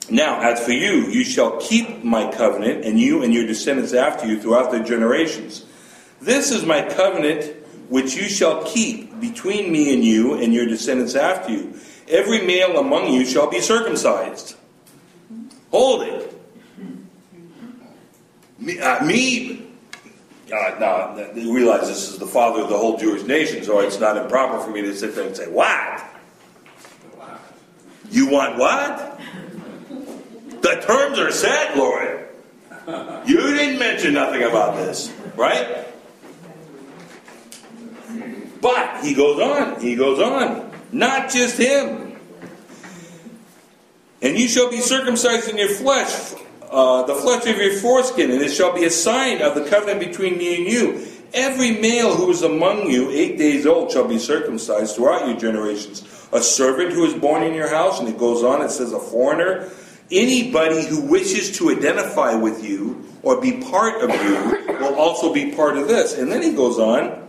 [0.09, 4.25] Now, as for you, you shall keep my covenant, and you and your descendants after
[4.25, 5.65] you throughout their generations.
[6.21, 7.53] This is my covenant
[7.89, 11.77] which you shall keep between me and you and your descendants after you.
[12.07, 14.55] Every male among you shall be circumcised.
[15.71, 16.41] Hold it.
[18.59, 19.67] Me, uh, me
[20.53, 24.15] uh, now, realize this is the father of the whole Jewish nation, so it's not
[24.15, 26.06] improper for me to sit there and say, What?
[28.09, 29.19] You want what?
[30.61, 32.27] The terms are set, Lord.
[33.25, 35.85] You didn't mention nothing about this, right?
[38.61, 40.71] But he goes on, he goes on.
[40.91, 42.17] Not just him.
[44.21, 46.33] And you shall be circumcised in your flesh,
[46.71, 49.99] uh, the flesh of your foreskin, and it shall be a sign of the covenant
[49.99, 51.07] between me and you.
[51.33, 56.01] Every male who is among you, eight days old, shall be circumcised throughout your generations.
[56.33, 58.99] A servant who is born in your house, and it goes on, it says a
[58.99, 59.69] foreigner.
[60.11, 65.53] Anybody who wishes to identify with you or be part of you will also be
[65.53, 66.17] part of this.
[66.17, 67.27] And then he goes on,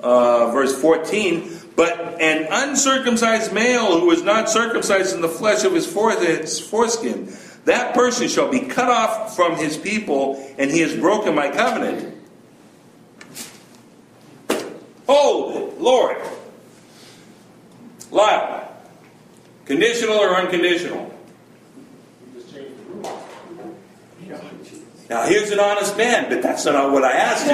[0.00, 1.58] uh, verse 14.
[1.76, 7.32] But an uncircumcised male who is not circumcised in the flesh of his foreskin,
[7.66, 12.14] that person shall be cut off from his people, and he has broken my covenant.
[15.06, 16.16] Oh, Lord.
[18.10, 18.72] Lyle.
[19.66, 21.14] Conditional or unconditional?
[25.10, 27.46] Now, here's an honest man, but that's not what I asked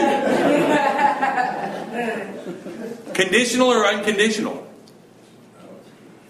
[3.07, 3.15] you.
[3.15, 4.67] Conditional or unconditional?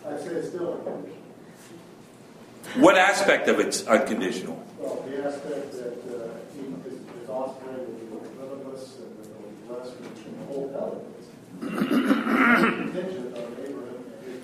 [0.07, 1.15] I'd say it's still unconditional.
[2.77, 4.63] What aspect of it's unconditional?
[4.79, 6.61] Well, the aspect that uh, he,
[6.91, 11.15] his, his offspring will be limitless and will be blessed the whole element.
[12.93, 14.44] Contingent on Abraham and his descendants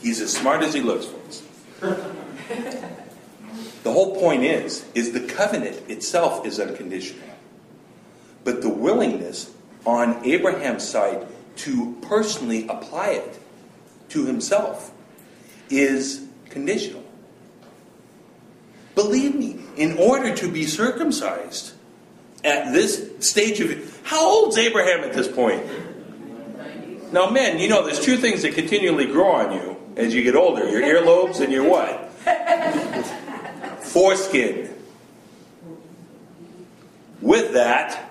[0.00, 1.42] He's as smart as he looks, folks.
[3.82, 7.28] The whole point is, is the covenant itself is unconditional.
[8.44, 9.50] But the willingness
[9.86, 11.26] on Abraham's side
[11.56, 13.38] to personally apply it
[14.10, 14.92] to himself
[15.70, 17.04] is conditional.
[18.94, 21.72] Believe me, in order to be circumcised
[22.44, 25.64] at this stage of how old's Abraham at this point?
[27.12, 30.36] Now, men, you know there's two things that continually grow on you as you get
[30.36, 32.10] older: your earlobes and your what?
[33.82, 34.74] Foreskin.
[37.20, 38.10] With that,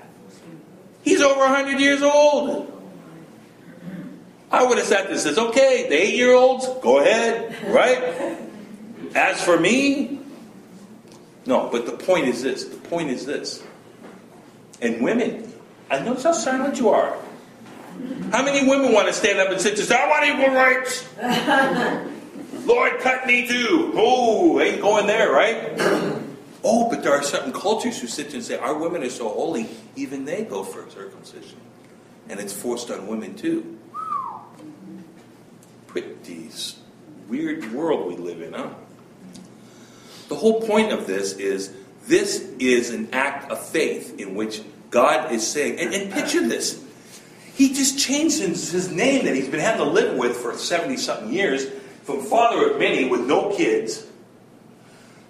[1.03, 2.73] he's over 100 years old.
[4.51, 8.37] I would have sat there and says, okay, the eight year olds, go ahead, right?
[9.13, 10.19] As for me,
[11.45, 12.65] no, but the point is this.
[12.65, 13.63] The point is this.
[14.81, 15.51] And women,
[15.89, 17.17] I notice how silent you are.
[18.31, 21.07] How many women want to stand up and sit and say, I want equal rights?
[22.65, 23.93] Lord, cut me too.
[23.95, 25.73] Oh, ain't going there, right?
[26.63, 29.69] oh, but there are certain cultures who sit and say, Our women are so holy,
[29.95, 31.57] even they go for circumcision.
[32.29, 33.77] And it's forced on women too.
[35.87, 36.49] Pretty
[37.27, 38.69] weird world we live in, huh?
[40.29, 41.73] The whole point of this is
[42.05, 46.83] this is an act of faith in which God is saying, and, and picture this.
[47.57, 50.95] He just changed his, his name that he's been having to live with for 70
[50.97, 51.67] something years
[52.03, 54.05] from father of many with no kids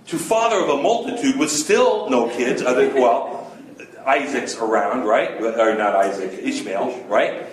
[0.08, 2.62] to father of a multitude with still no kids.
[2.62, 3.58] Other, well,
[4.06, 5.42] Isaac's around, right?
[5.42, 7.46] Or not Isaac, Ishmael, right?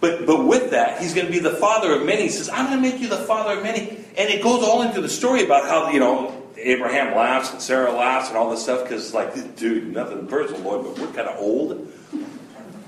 [0.00, 2.24] But, but with that, he's going to be the father of many.
[2.24, 3.96] He says, I'm going to make you the father of many.
[4.18, 7.92] And it goes all into the story about how, you know, Abraham laughs and Sarah
[7.92, 11.38] laughs and all this stuff because, like, dude, nothing personal, Lord, but we're kind of
[11.40, 11.90] old.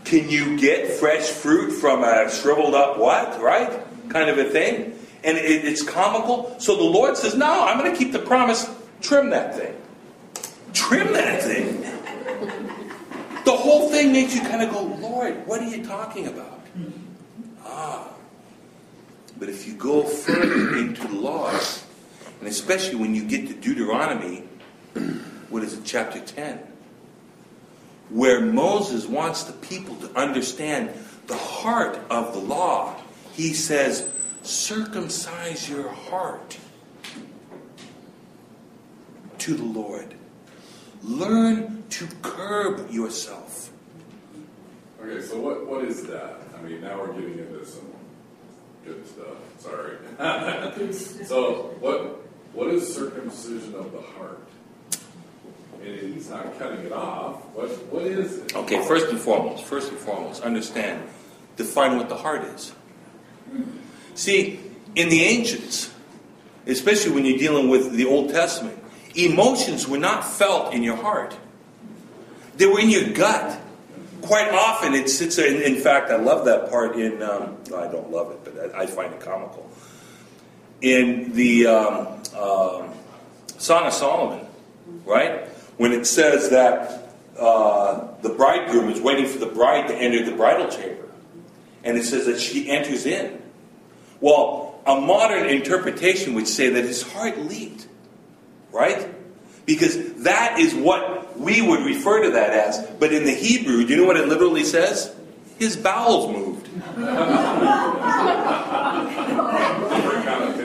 [0.04, 3.40] Can you get fresh fruit from a shriveled up what?
[3.40, 3.70] Right?
[4.10, 4.98] Kind of a thing.
[5.24, 6.54] And it, it's comical.
[6.60, 8.70] So the Lord says, No, I'm going to keep the promise.
[9.00, 9.74] Trim that thing.
[10.72, 11.80] Trim that thing.
[13.44, 16.60] The whole thing makes you kind of go, Lord, what are you talking about?
[17.64, 18.08] Ah.
[19.38, 21.84] But if you go further into the laws,
[22.40, 24.44] and especially when you get to Deuteronomy,
[25.50, 26.60] what is it, chapter 10,
[28.10, 30.90] where Moses wants the people to understand
[31.26, 32.96] the heart of the law,
[33.32, 34.08] he says,
[34.42, 36.58] circumcise your heart
[39.38, 40.14] to the Lord.
[41.02, 43.70] Learn to curb yourself.
[45.00, 46.40] Okay, so what, what is that?
[46.56, 47.86] I mean, now we're getting into some
[48.84, 49.36] good stuff.
[49.58, 49.96] Sorry.
[51.26, 52.20] so, what
[52.54, 54.46] what is circumcision of the heart?
[55.84, 57.44] And he's not cutting it off.
[57.54, 58.56] What what is it?
[58.56, 61.02] Okay, first and foremost, first and foremost, understand,
[61.56, 62.72] define what the heart is.
[64.14, 64.60] See,
[64.94, 65.92] in the ancients,
[66.66, 68.78] especially when you're dealing with the Old Testament,
[69.14, 71.36] emotions were not felt in your heart.
[72.56, 73.60] They were in your gut.
[74.22, 78.10] Quite often it sits in, in fact, I love that part in, um, I don't
[78.10, 79.68] love it, but I, I find it comical.
[80.80, 82.94] In the um, um,
[83.58, 84.46] Song of Solomon,
[85.04, 85.48] right?
[85.76, 90.36] When it says that uh, the bridegroom is waiting for the bride to enter the
[90.36, 91.08] bridal chamber,
[91.82, 93.42] and it says that she enters in.
[94.20, 97.86] Well, a modern interpretation would say that his heart leaped,
[98.70, 99.08] right?
[99.66, 102.86] Because that is what we would refer to that as.
[102.98, 105.14] But in the Hebrew, do you know what it literally says?
[105.58, 106.68] His bowels moved.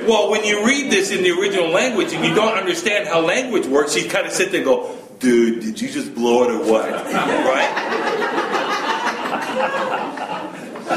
[0.09, 3.67] well, when you read this in the original language and you don't understand how language
[3.67, 6.59] works, you kind of sit there and go, dude, did you just blow it or
[6.59, 6.89] what?
[7.05, 8.09] right?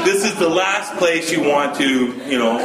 [0.03, 2.57] this is the last place you want to, you know.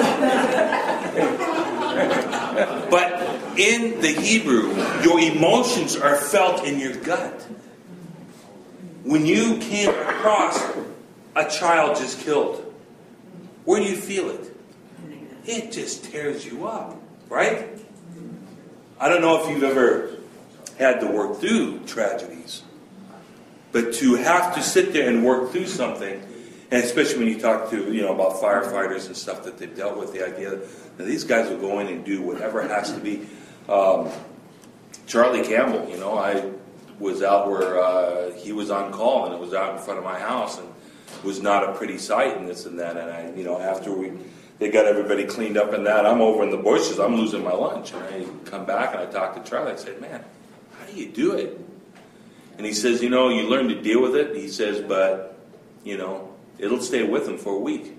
[2.91, 7.43] but in the Hebrew, your emotions are felt in your gut.
[9.05, 10.59] When you came across
[11.37, 12.65] a child just killed,
[13.67, 14.48] where do you feel it?
[15.49, 17.67] It just tears you up, right?
[19.01, 20.11] I don't know if you've ever
[20.79, 22.63] had to work through tragedies,
[23.73, 26.23] but to have to sit there and work through something,
[26.71, 29.97] and especially when you talk to you know about firefighters and stuff that they've dealt
[29.97, 30.51] with, the idea
[30.99, 33.27] that these guys will go in and do whatever has to be.
[33.71, 34.11] Um,
[35.07, 36.51] Charlie Campbell, you know, I
[36.99, 40.05] was out where uh, he was on call, and it was out in front of
[40.05, 40.69] my house, and
[41.25, 42.99] was not a pretty sight, and this and that.
[42.99, 44.13] And I, you know, after we
[44.59, 47.53] they got everybody cleaned up and that, I'm over in the bushes, I'm losing my
[47.53, 49.73] lunch, and I come back and I talk to Charlie.
[49.73, 50.25] I said, "Man,
[50.79, 51.59] how do you do it?"
[52.57, 55.39] And he says, "You know, you learn to deal with it." He says, "But,
[55.85, 57.97] you know, it'll stay with him for a week."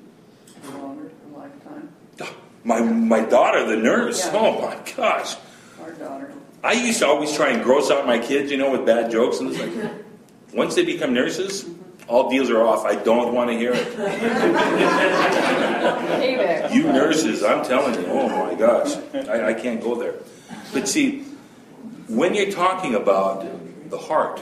[0.78, 1.90] Longer, a lifetime.
[2.22, 2.34] Ah,
[2.64, 4.26] my my daughter, the nurse.
[4.26, 4.40] Yeah.
[4.40, 5.38] Oh my gosh.
[5.82, 6.34] Our daughter.
[6.62, 9.40] I used to always try and gross out my kids, you know, with bad jokes,
[9.40, 9.92] and it's like,
[10.54, 11.89] once they become nurses, mm-hmm.
[12.10, 12.86] All deals are off.
[12.86, 13.98] I don't want to hear it.
[16.74, 18.96] You nurses, I'm telling you, oh my gosh,
[19.28, 20.16] I, I can't go there.
[20.72, 21.22] But see,
[22.08, 23.46] when you're talking about
[23.90, 24.42] the heart,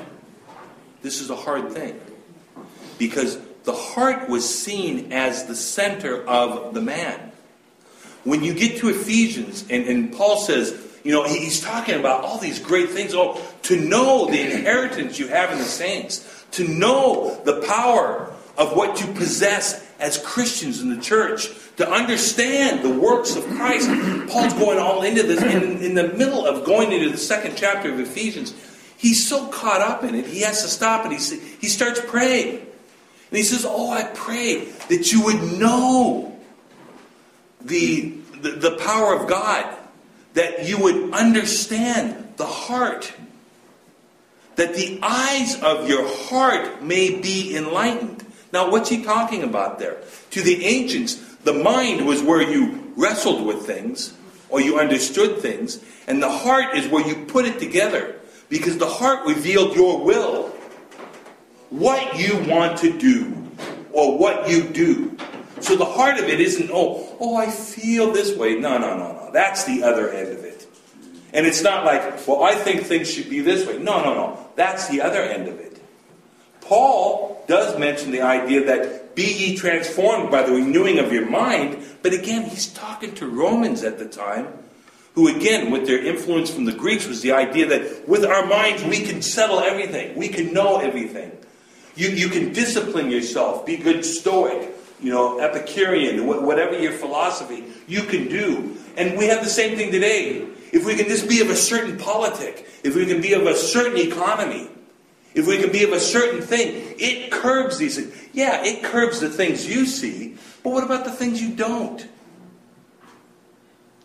[1.02, 2.00] this is a hard thing.
[2.98, 7.32] Because the heart was seen as the center of the man.
[8.24, 12.38] When you get to Ephesians, and, and Paul says, you know, he's talking about all
[12.38, 13.14] these great things.
[13.14, 18.76] Oh, to know the inheritance you have in the saints, to know the power of
[18.76, 23.88] what you possess as Christians in the church, to understand the works of Christ.
[24.30, 25.42] Paul's going all into this.
[25.42, 28.54] In the middle of going into the second chapter of Ephesians,
[28.98, 32.60] he's so caught up in it, he has to stop and he, he starts praying.
[33.30, 36.38] And he says, Oh, I pray that you would know
[37.62, 39.76] the, the, the power of God,
[40.34, 43.14] that you would understand the heart,
[44.58, 48.26] that the eyes of your heart may be enlightened.
[48.52, 49.98] Now, what's he talking about there?
[50.32, 54.14] To the ancients, the mind was where you wrestled with things
[54.50, 58.16] or you understood things, and the heart is where you put it together
[58.50, 60.48] because the heart revealed your will,
[61.70, 63.34] what you want to do
[63.92, 65.18] or what you do.
[65.60, 68.56] So the heart of it isn't, oh, oh, I feel this way.
[68.56, 69.32] No, no, no, no.
[69.34, 70.68] That's the other end of it.
[71.34, 73.78] And it's not like, well, I think things should be this way.
[73.78, 74.47] No, no, no.
[74.58, 75.80] That's the other end of it.
[76.62, 81.78] Paul does mention the idea that be ye transformed by the renewing of your mind,
[82.02, 84.48] but again, he's talking to Romans at the time,
[85.16, 88.84] who again, with their influence from the Greeks, was the idea that with our minds
[88.84, 91.32] we can settle everything, we can know everything.
[91.96, 98.02] You, you can discipline yourself, be good stoic, you know, Epicurean, whatever your philosophy, you
[98.04, 98.76] can do.
[98.98, 100.48] And we have the same thing today.
[100.72, 103.56] If we can just be of a certain politic, if we can be of a
[103.56, 104.70] certain economy,
[105.34, 108.14] if we can be of a certain thing, it curbs these things.
[108.34, 112.08] Yeah, it curbs the things you see, but what about the things you don't?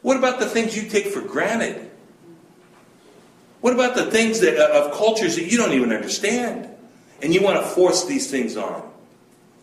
[0.03, 1.91] What about the things you take for granted?
[3.61, 6.69] What about the things that, uh, of cultures that you don't even understand?
[7.23, 8.91] And you want to force these things on?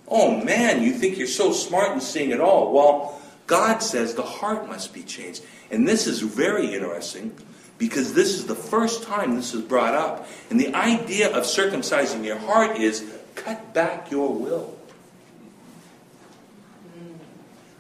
[0.08, 2.74] Oh man, you think you're so smart and seeing it all.
[2.74, 5.44] Well, God says the heart must be changed.
[5.72, 7.36] And this is very interesting
[7.78, 10.28] because this is the first time this is brought up.
[10.50, 13.06] And the idea of circumcising your heart is
[13.36, 14.76] cut back your will.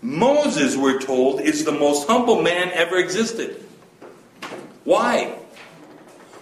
[0.01, 3.61] Moses, we're told, is the most humble man ever existed.
[4.85, 5.35] Why?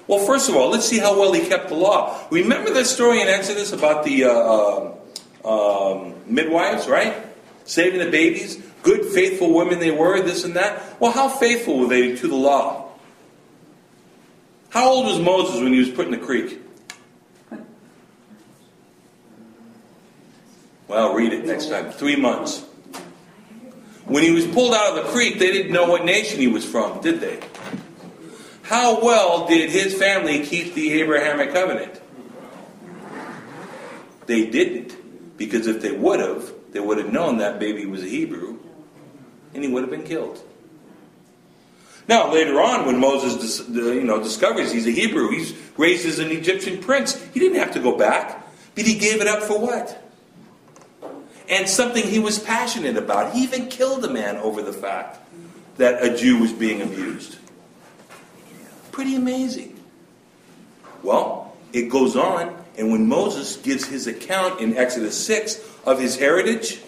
[0.05, 2.23] Well, first of all, let's see how well he kept the law.
[2.29, 4.93] Remember that story in Exodus about the uh, um,
[5.43, 7.15] um, midwives, right?
[7.65, 8.63] Saving the babies?
[8.87, 10.97] Good, faithful women they were, this and that.
[11.01, 12.89] Well, how faithful were they to the law?
[14.69, 16.61] How old was Moses when he was put in the creek?
[20.87, 21.91] Well, read it next time.
[21.91, 22.63] Three months.
[24.05, 26.63] When he was pulled out of the creek, they didn't know what nation he was
[26.63, 27.41] from, did they?
[28.61, 32.01] How well did his family keep the Abrahamic covenant?
[34.27, 38.07] They didn't, because if they would have, they would have known that baby was a
[38.07, 38.59] Hebrew,
[39.53, 40.41] and he would have been killed.
[42.07, 46.31] Now, later on, when Moses you know, discovers he's a Hebrew, he's raised as an
[46.31, 50.01] Egyptian prince, he didn't have to go back, but he gave it up for what?
[51.49, 53.33] and something he was passionate about.
[53.33, 55.19] He even killed a man over the fact
[55.77, 57.37] that a Jew was being abused.
[58.91, 59.79] Pretty amazing.
[61.03, 66.17] Well, it goes on, and when Moses gives his account in Exodus 6 of his
[66.17, 66.81] heritage,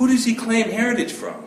[0.00, 1.44] who does he claim heritage from?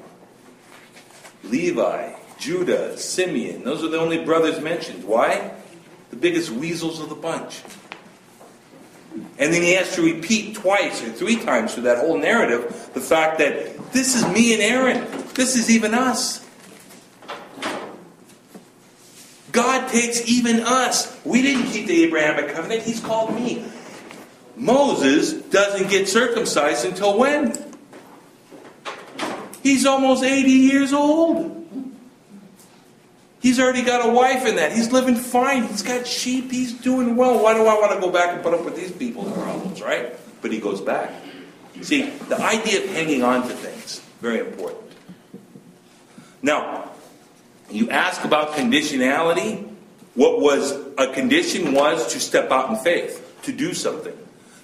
[1.43, 3.64] Levi, Judah, Simeon.
[3.64, 5.06] Those are the only brothers mentioned.
[5.06, 5.51] Why?
[6.12, 7.64] The biggest weasels of the bunch.
[9.39, 13.01] And then he has to repeat twice or three times through that whole narrative the
[13.01, 15.08] fact that this is me and Aaron.
[15.34, 16.47] This is even us.
[19.51, 21.20] God takes even us.
[21.26, 23.66] We didn't keep the Abrahamic covenant, He's called me.
[24.56, 27.72] Moses doesn't get circumcised until when?
[29.64, 31.51] He's almost 80 years old.
[33.41, 34.74] He's already got a wife in that.
[34.74, 35.64] He's living fine.
[35.64, 36.51] He's got sheep.
[36.51, 37.41] He's doing well.
[37.41, 40.14] Why do I want to go back and put up with these people's problems, right?
[40.41, 41.11] But he goes back.
[41.82, 44.91] See, the idea of hanging on to things, very important.
[46.41, 46.91] Now,
[47.70, 49.70] you ask about conditionality.
[50.16, 54.16] What was a condition was to step out in faith, to do something.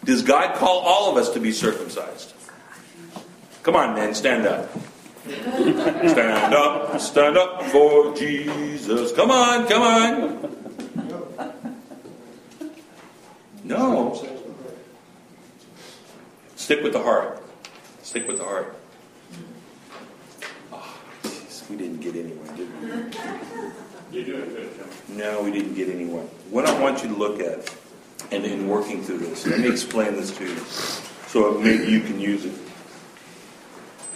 [0.03, 2.33] Does God call all of us to be circumcised?
[3.69, 4.67] Come on, man, stand up.
[5.27, 9.11] Stand up, stand up for Jesus.
[9.11, 11.53] Come on, come on.
[13.63, 14.27] No.
[16.55, 17.43] Stick with the heart.
[18.01, 18.75] Stick with the heart.
[20.73, 20.99] Oh,
[21.69, 22.87] we didn't get anywhere, did we?
[24.17, 25.15] You're doing good, Tim.
[25.15, 26.25] No, we didn't get anywhere.
[26.49, 27.71] What I want you to look at,
[28.31, 30.57] and in working through this, let me explain this to you
[31.27, 32.68] so maybe you can use it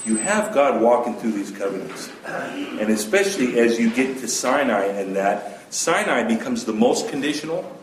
[0.05, 2.09] you have God walking through these covenants.
[2.25, 7.79] And especially as you get to Sinai and that, Sinai becomes the most conditional.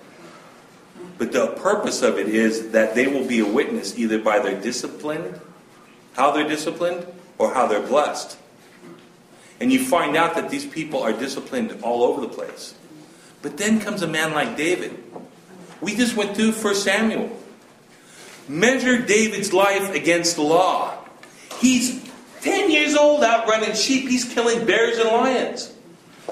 [1.18, 4.59] But the purpose of it is that they will be a witness either by their
[4.61, 5.41] discipline,
[6.14, 7.07] how they're disciplined,
[7.39, 8.39] or how they're blessed.
[9.61, 12.75] And you find out that these people are disciplined all over the place.
[13.43, 15.03] But then comes a man like David.
[15.81, 17.37] We just went through 1 Samuel.
[18.49, 20.99] Measure David's life against the law.
[21.59, 22.09] He's
[22.43, 24.09] 10 years old out running sheep.
[24.09, 25.74] He's killing bears and lions.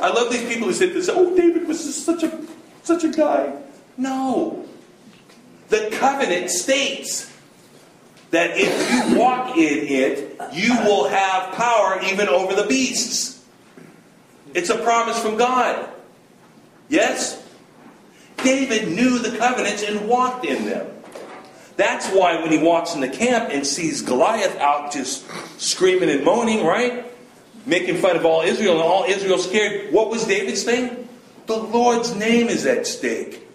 [0.01, 2.41] I love these people who sit there and say, oh, David was just such a,
[2.83, 3.53] such a guy.
[3.97, 4.65] No.
[5.69, 7.35] The covenant states
[8.31, 13.45] that if you walk in it, you will have power even over the beasts.
[14.55, 15.91] It's a promise from God.
[16.89, 17.43] Yes?
[18.39, 20.87] David knew the covenants and walked in them.
[21.79, 25.25] That's why when he walks in the camp and sees Goliath out just
[25.61, 27.07] screaming and moaning, right?
[27.67, 29.93] Making fun of all Israel and all Israel scared.
[29.93, 31.09] What was David's thing?
[31.47, 33.47] The Lord's name is at stake.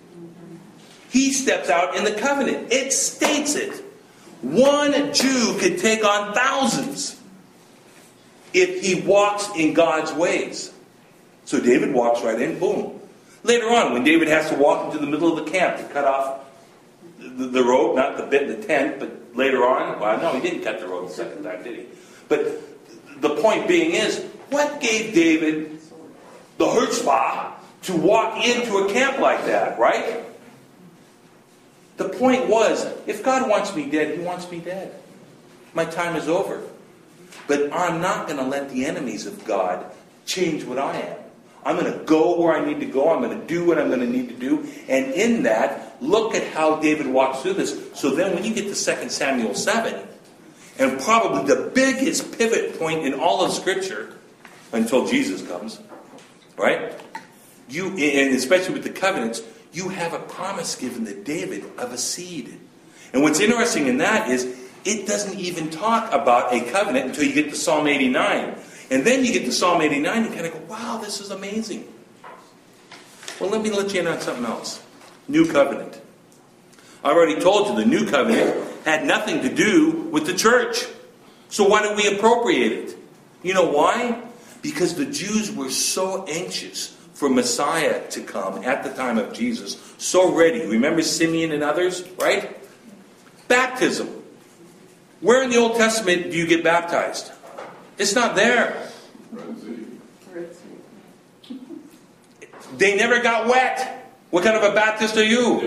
[1.09, 2.71] He steps out in the covenant.
[2.71, 3.83] It states it.
[4.41, 7.19] One Jew could take on thousands
[8.53, 10.73] if he walks in God's ways.
[11.43, 13.01] So David walks right in, boom.
[13.43, 16.05] Later on, when David has to walk into the middle of the camp to cut
[16.05, 16.42] off
[17.23, 19.99] the, the not the bit in the tent, but later on.
[19.99, 21.85] Well, no, he didn't cut the road the second time, did he?
[22.27, 22.61] But
[23.21, 25.79] the point being is, what gave David
[26.57, 27.53] the chutzpah
[27.83, 30.23] to walk into a camp like that, right?
[31.97, 34.93] The point was, if God wants me dead, He wants me dead.
[35.73, 36.61] My time is over.
[37.47, 39.85] But I'm not going to let the enemies of God
[40.25, 41.17] change what I am.
[41.65, 43.13] I'm going to go where I need to go.
[43.13, 44.67] I'm going to do what I'm going to need to do.
[44.89, 47.79] And in that, look at how David walks through this.
[47.93, 50.07] So then when you get to 2 Samuel 7,
[50.79, 54.17] and probably the biggest pivot point in all of Scripture,
[54.71, 55.79] until Jesus comes,
[56.57, 56.99] right?
[57.69, 59.41] You, and especially with the covenants,
[59.71, 62.59] you have a promise given to David of a seed.
[63.13, 67.33] And what's interesting in that is it doesn't even talk about a covenant until you
[67.33, 68.55] get to Psalm 89.
[68.93, 71.91] And then you get to Psalm 89 and kind of go, wow, this is amazing.
[73.39, 74.83] Well, let me let you in on something else.
[75.27, 75.99] New covenant.
[77.03, 80.85] I already told you the new covenant had nothing to do with the church.
[81.49, 82.97] So why do we appropriate it?
[83.41, 84.21] You know why?
[84.61, 89.95] Because the Jews were so anxious for Messiah to come at the time of Jesus,
[89.97, 90.67] so ready.
[90.67, 92.59] Remember Simeon and others, right?
[93.47, 94.07] Baptism.
[95.19, 97.31] Where in the Old Testament do you get baptized?
[97.97, 98.89] It's not there.
[102.77, 104.11] They never got wet.
[104.31, 105.61] What kind of a Baptist are you?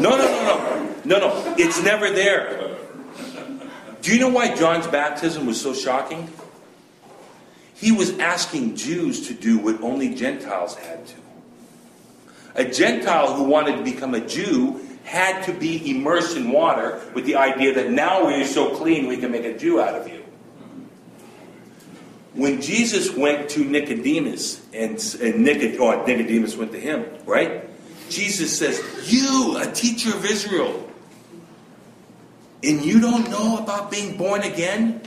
[0.00, 0.94] No, no, no, no.
[1.04, 1.54] No, no.
[1.58, 2.76] It's never there.
[4.00, 6.30] Do you know why John's baptism was so shocking?
[7.74, 11.14] He was asking Jews to do what only Gentiles had to.
[12.54, 17.24] A Gentile who wanted to become a Jew had to be immersed in water with
[17.24, 20.24] the idea that now we're so clean we can make a Jew out of you.
[22.34, 27.64] When Jesus went to Nicodemus, and, and Nicod- oh, Nicodemus went to him, right?
[28.10, 30.90] Jesus says, You, a teacher of Israel,
[32.64, 35.00] and you don't know about being born again?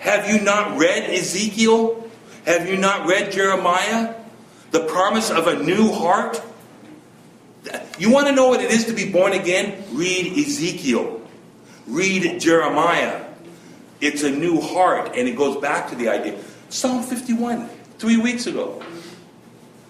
[0.00, 2.08] Have you not read Ezekiel?
[2.44, 4.14] Have you not read Jeremiah?
[4.72, 6.42] The promise of a new heart?
[7.98, 9.84] You want to know what it is to be born again?
[9.92, 11.22] Read Ezekiel.
[11.86, 13.24] Read Jeremiah.
[14.00, 16.38] It's a new heart, and it goes back to the idea.
[16.68, 18.82] Psalm 51, three weeks ago.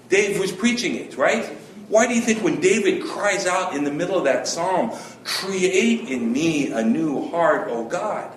[0.08, 1.44] Dave was preaching it, right?
[1.88, 4.92] Why do you think when David cries out in the middle of that psalm,
[5.24, 8.32] Create in me a new heart, O God?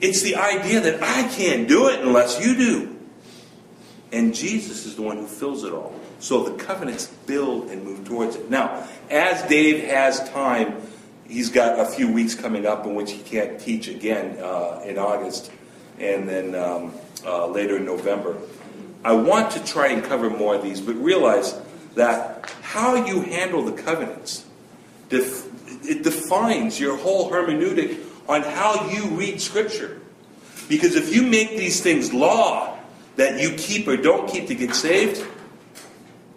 [0.00, 2.96] It's the idea that I can't do it unless you do.
[4.12, 5.98] And Jesus is the one who fills it all.
[6.18, 8.50] So the covenants build and move towards it.
[8.50, 10.80] Now, as Dave has time,
[11.28, 14.98] he's got a few weeks coming up in which he can't teach again uh, in
[14.98, 15.50] August
[15.98, 16.92] and then um,
[17.24, 18.36] uh, later in November.
[19.04, 21.54] I want to try and cover more of these, but realize
[21.94, 24.44] that how you handle the covenants,
[25.08, 25.46] def-
[25.88, 30.00] it defines your whole hermeneutic on how you read Scripture.
[30.68, 32.76] Because if you make these things law
[33.16, 35.24] that you keep or don't keep to get saved,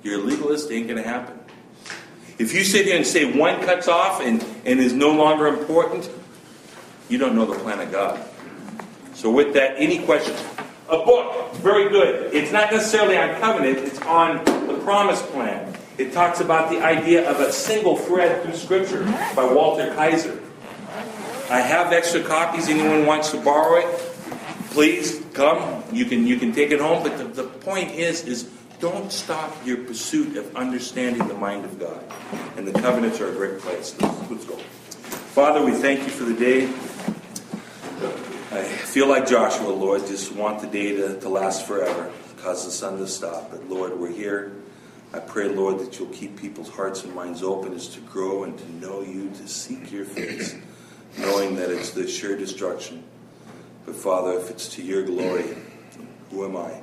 [0.04, 1.38] your legalist ain't going to happen.
[2.38, 6.10] If you sit here and say one cuts off and, and is no longer important,
[7.10, 8.24] you don't know the plan of God.
[9.14, 10.42] So, with that, any questions?
[10.88, 12.34] A book, very good.
[12.34, 15.76] It's not necessarily on covenant, it's on the promise plan.
[15.98, 19.04] It talks about the idea of a single thread through Scripture
[19.36, 20.40] by Walter Kaiser.
[21.50, 22.70] I have extra copies.
[22.70, 24.00] Anyone wants to borrow it,
[24.70, 25.84] please come.
[25.92, 27.04] You can you can take it home.
[27.04, 28.50] But the, the point is is
[28.80, 32.02] don't stop your pursuit of understanding the mind of God.
[32.58, 33.96] And the covenants are a great place.
[34.00, 34.56] Let's, go.
[34.56, 36.68] Father, we thank you for the day.
[38.52, 42.72] I feel like Joshua, Lord, just want the day to, to last forever, cause the
[42.72, 43.52] sun to stop.
[43.52, 44.54] But Lord, we're here.
[45.14, 48.58] I pray, Lord, that you'll keep people's hearts and minds open as to grow and
[48.58, 50.56] to know you, to seek your face,
[51.18, 53.04] knowing that it's the sure destruction.
[53.86, 55.56] But Father, if it's to your glory,
[56.32, 56.82] who am I?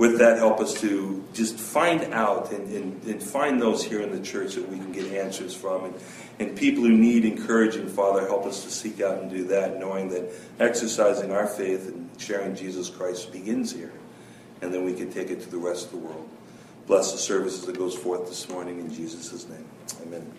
[0.00, 4.10] With that, help us to just find out and, and, and find those here in
[4.10, 5.84] the church that we can get answers from.
[5.84, 5.94] And,
[6.38, 10.08] and people who need encouraging, Father, help us to seek out and do that, knowing
[10.08, 13.92] that exercising our faith and sharing Jesus Christ begins here.
[14.62, 16.26] And then we can take it to the rest of the world.
[16.86, 19.66] Bless the services that goes forth this morning in Jesus' name.
[20.06, 20.32] Amen.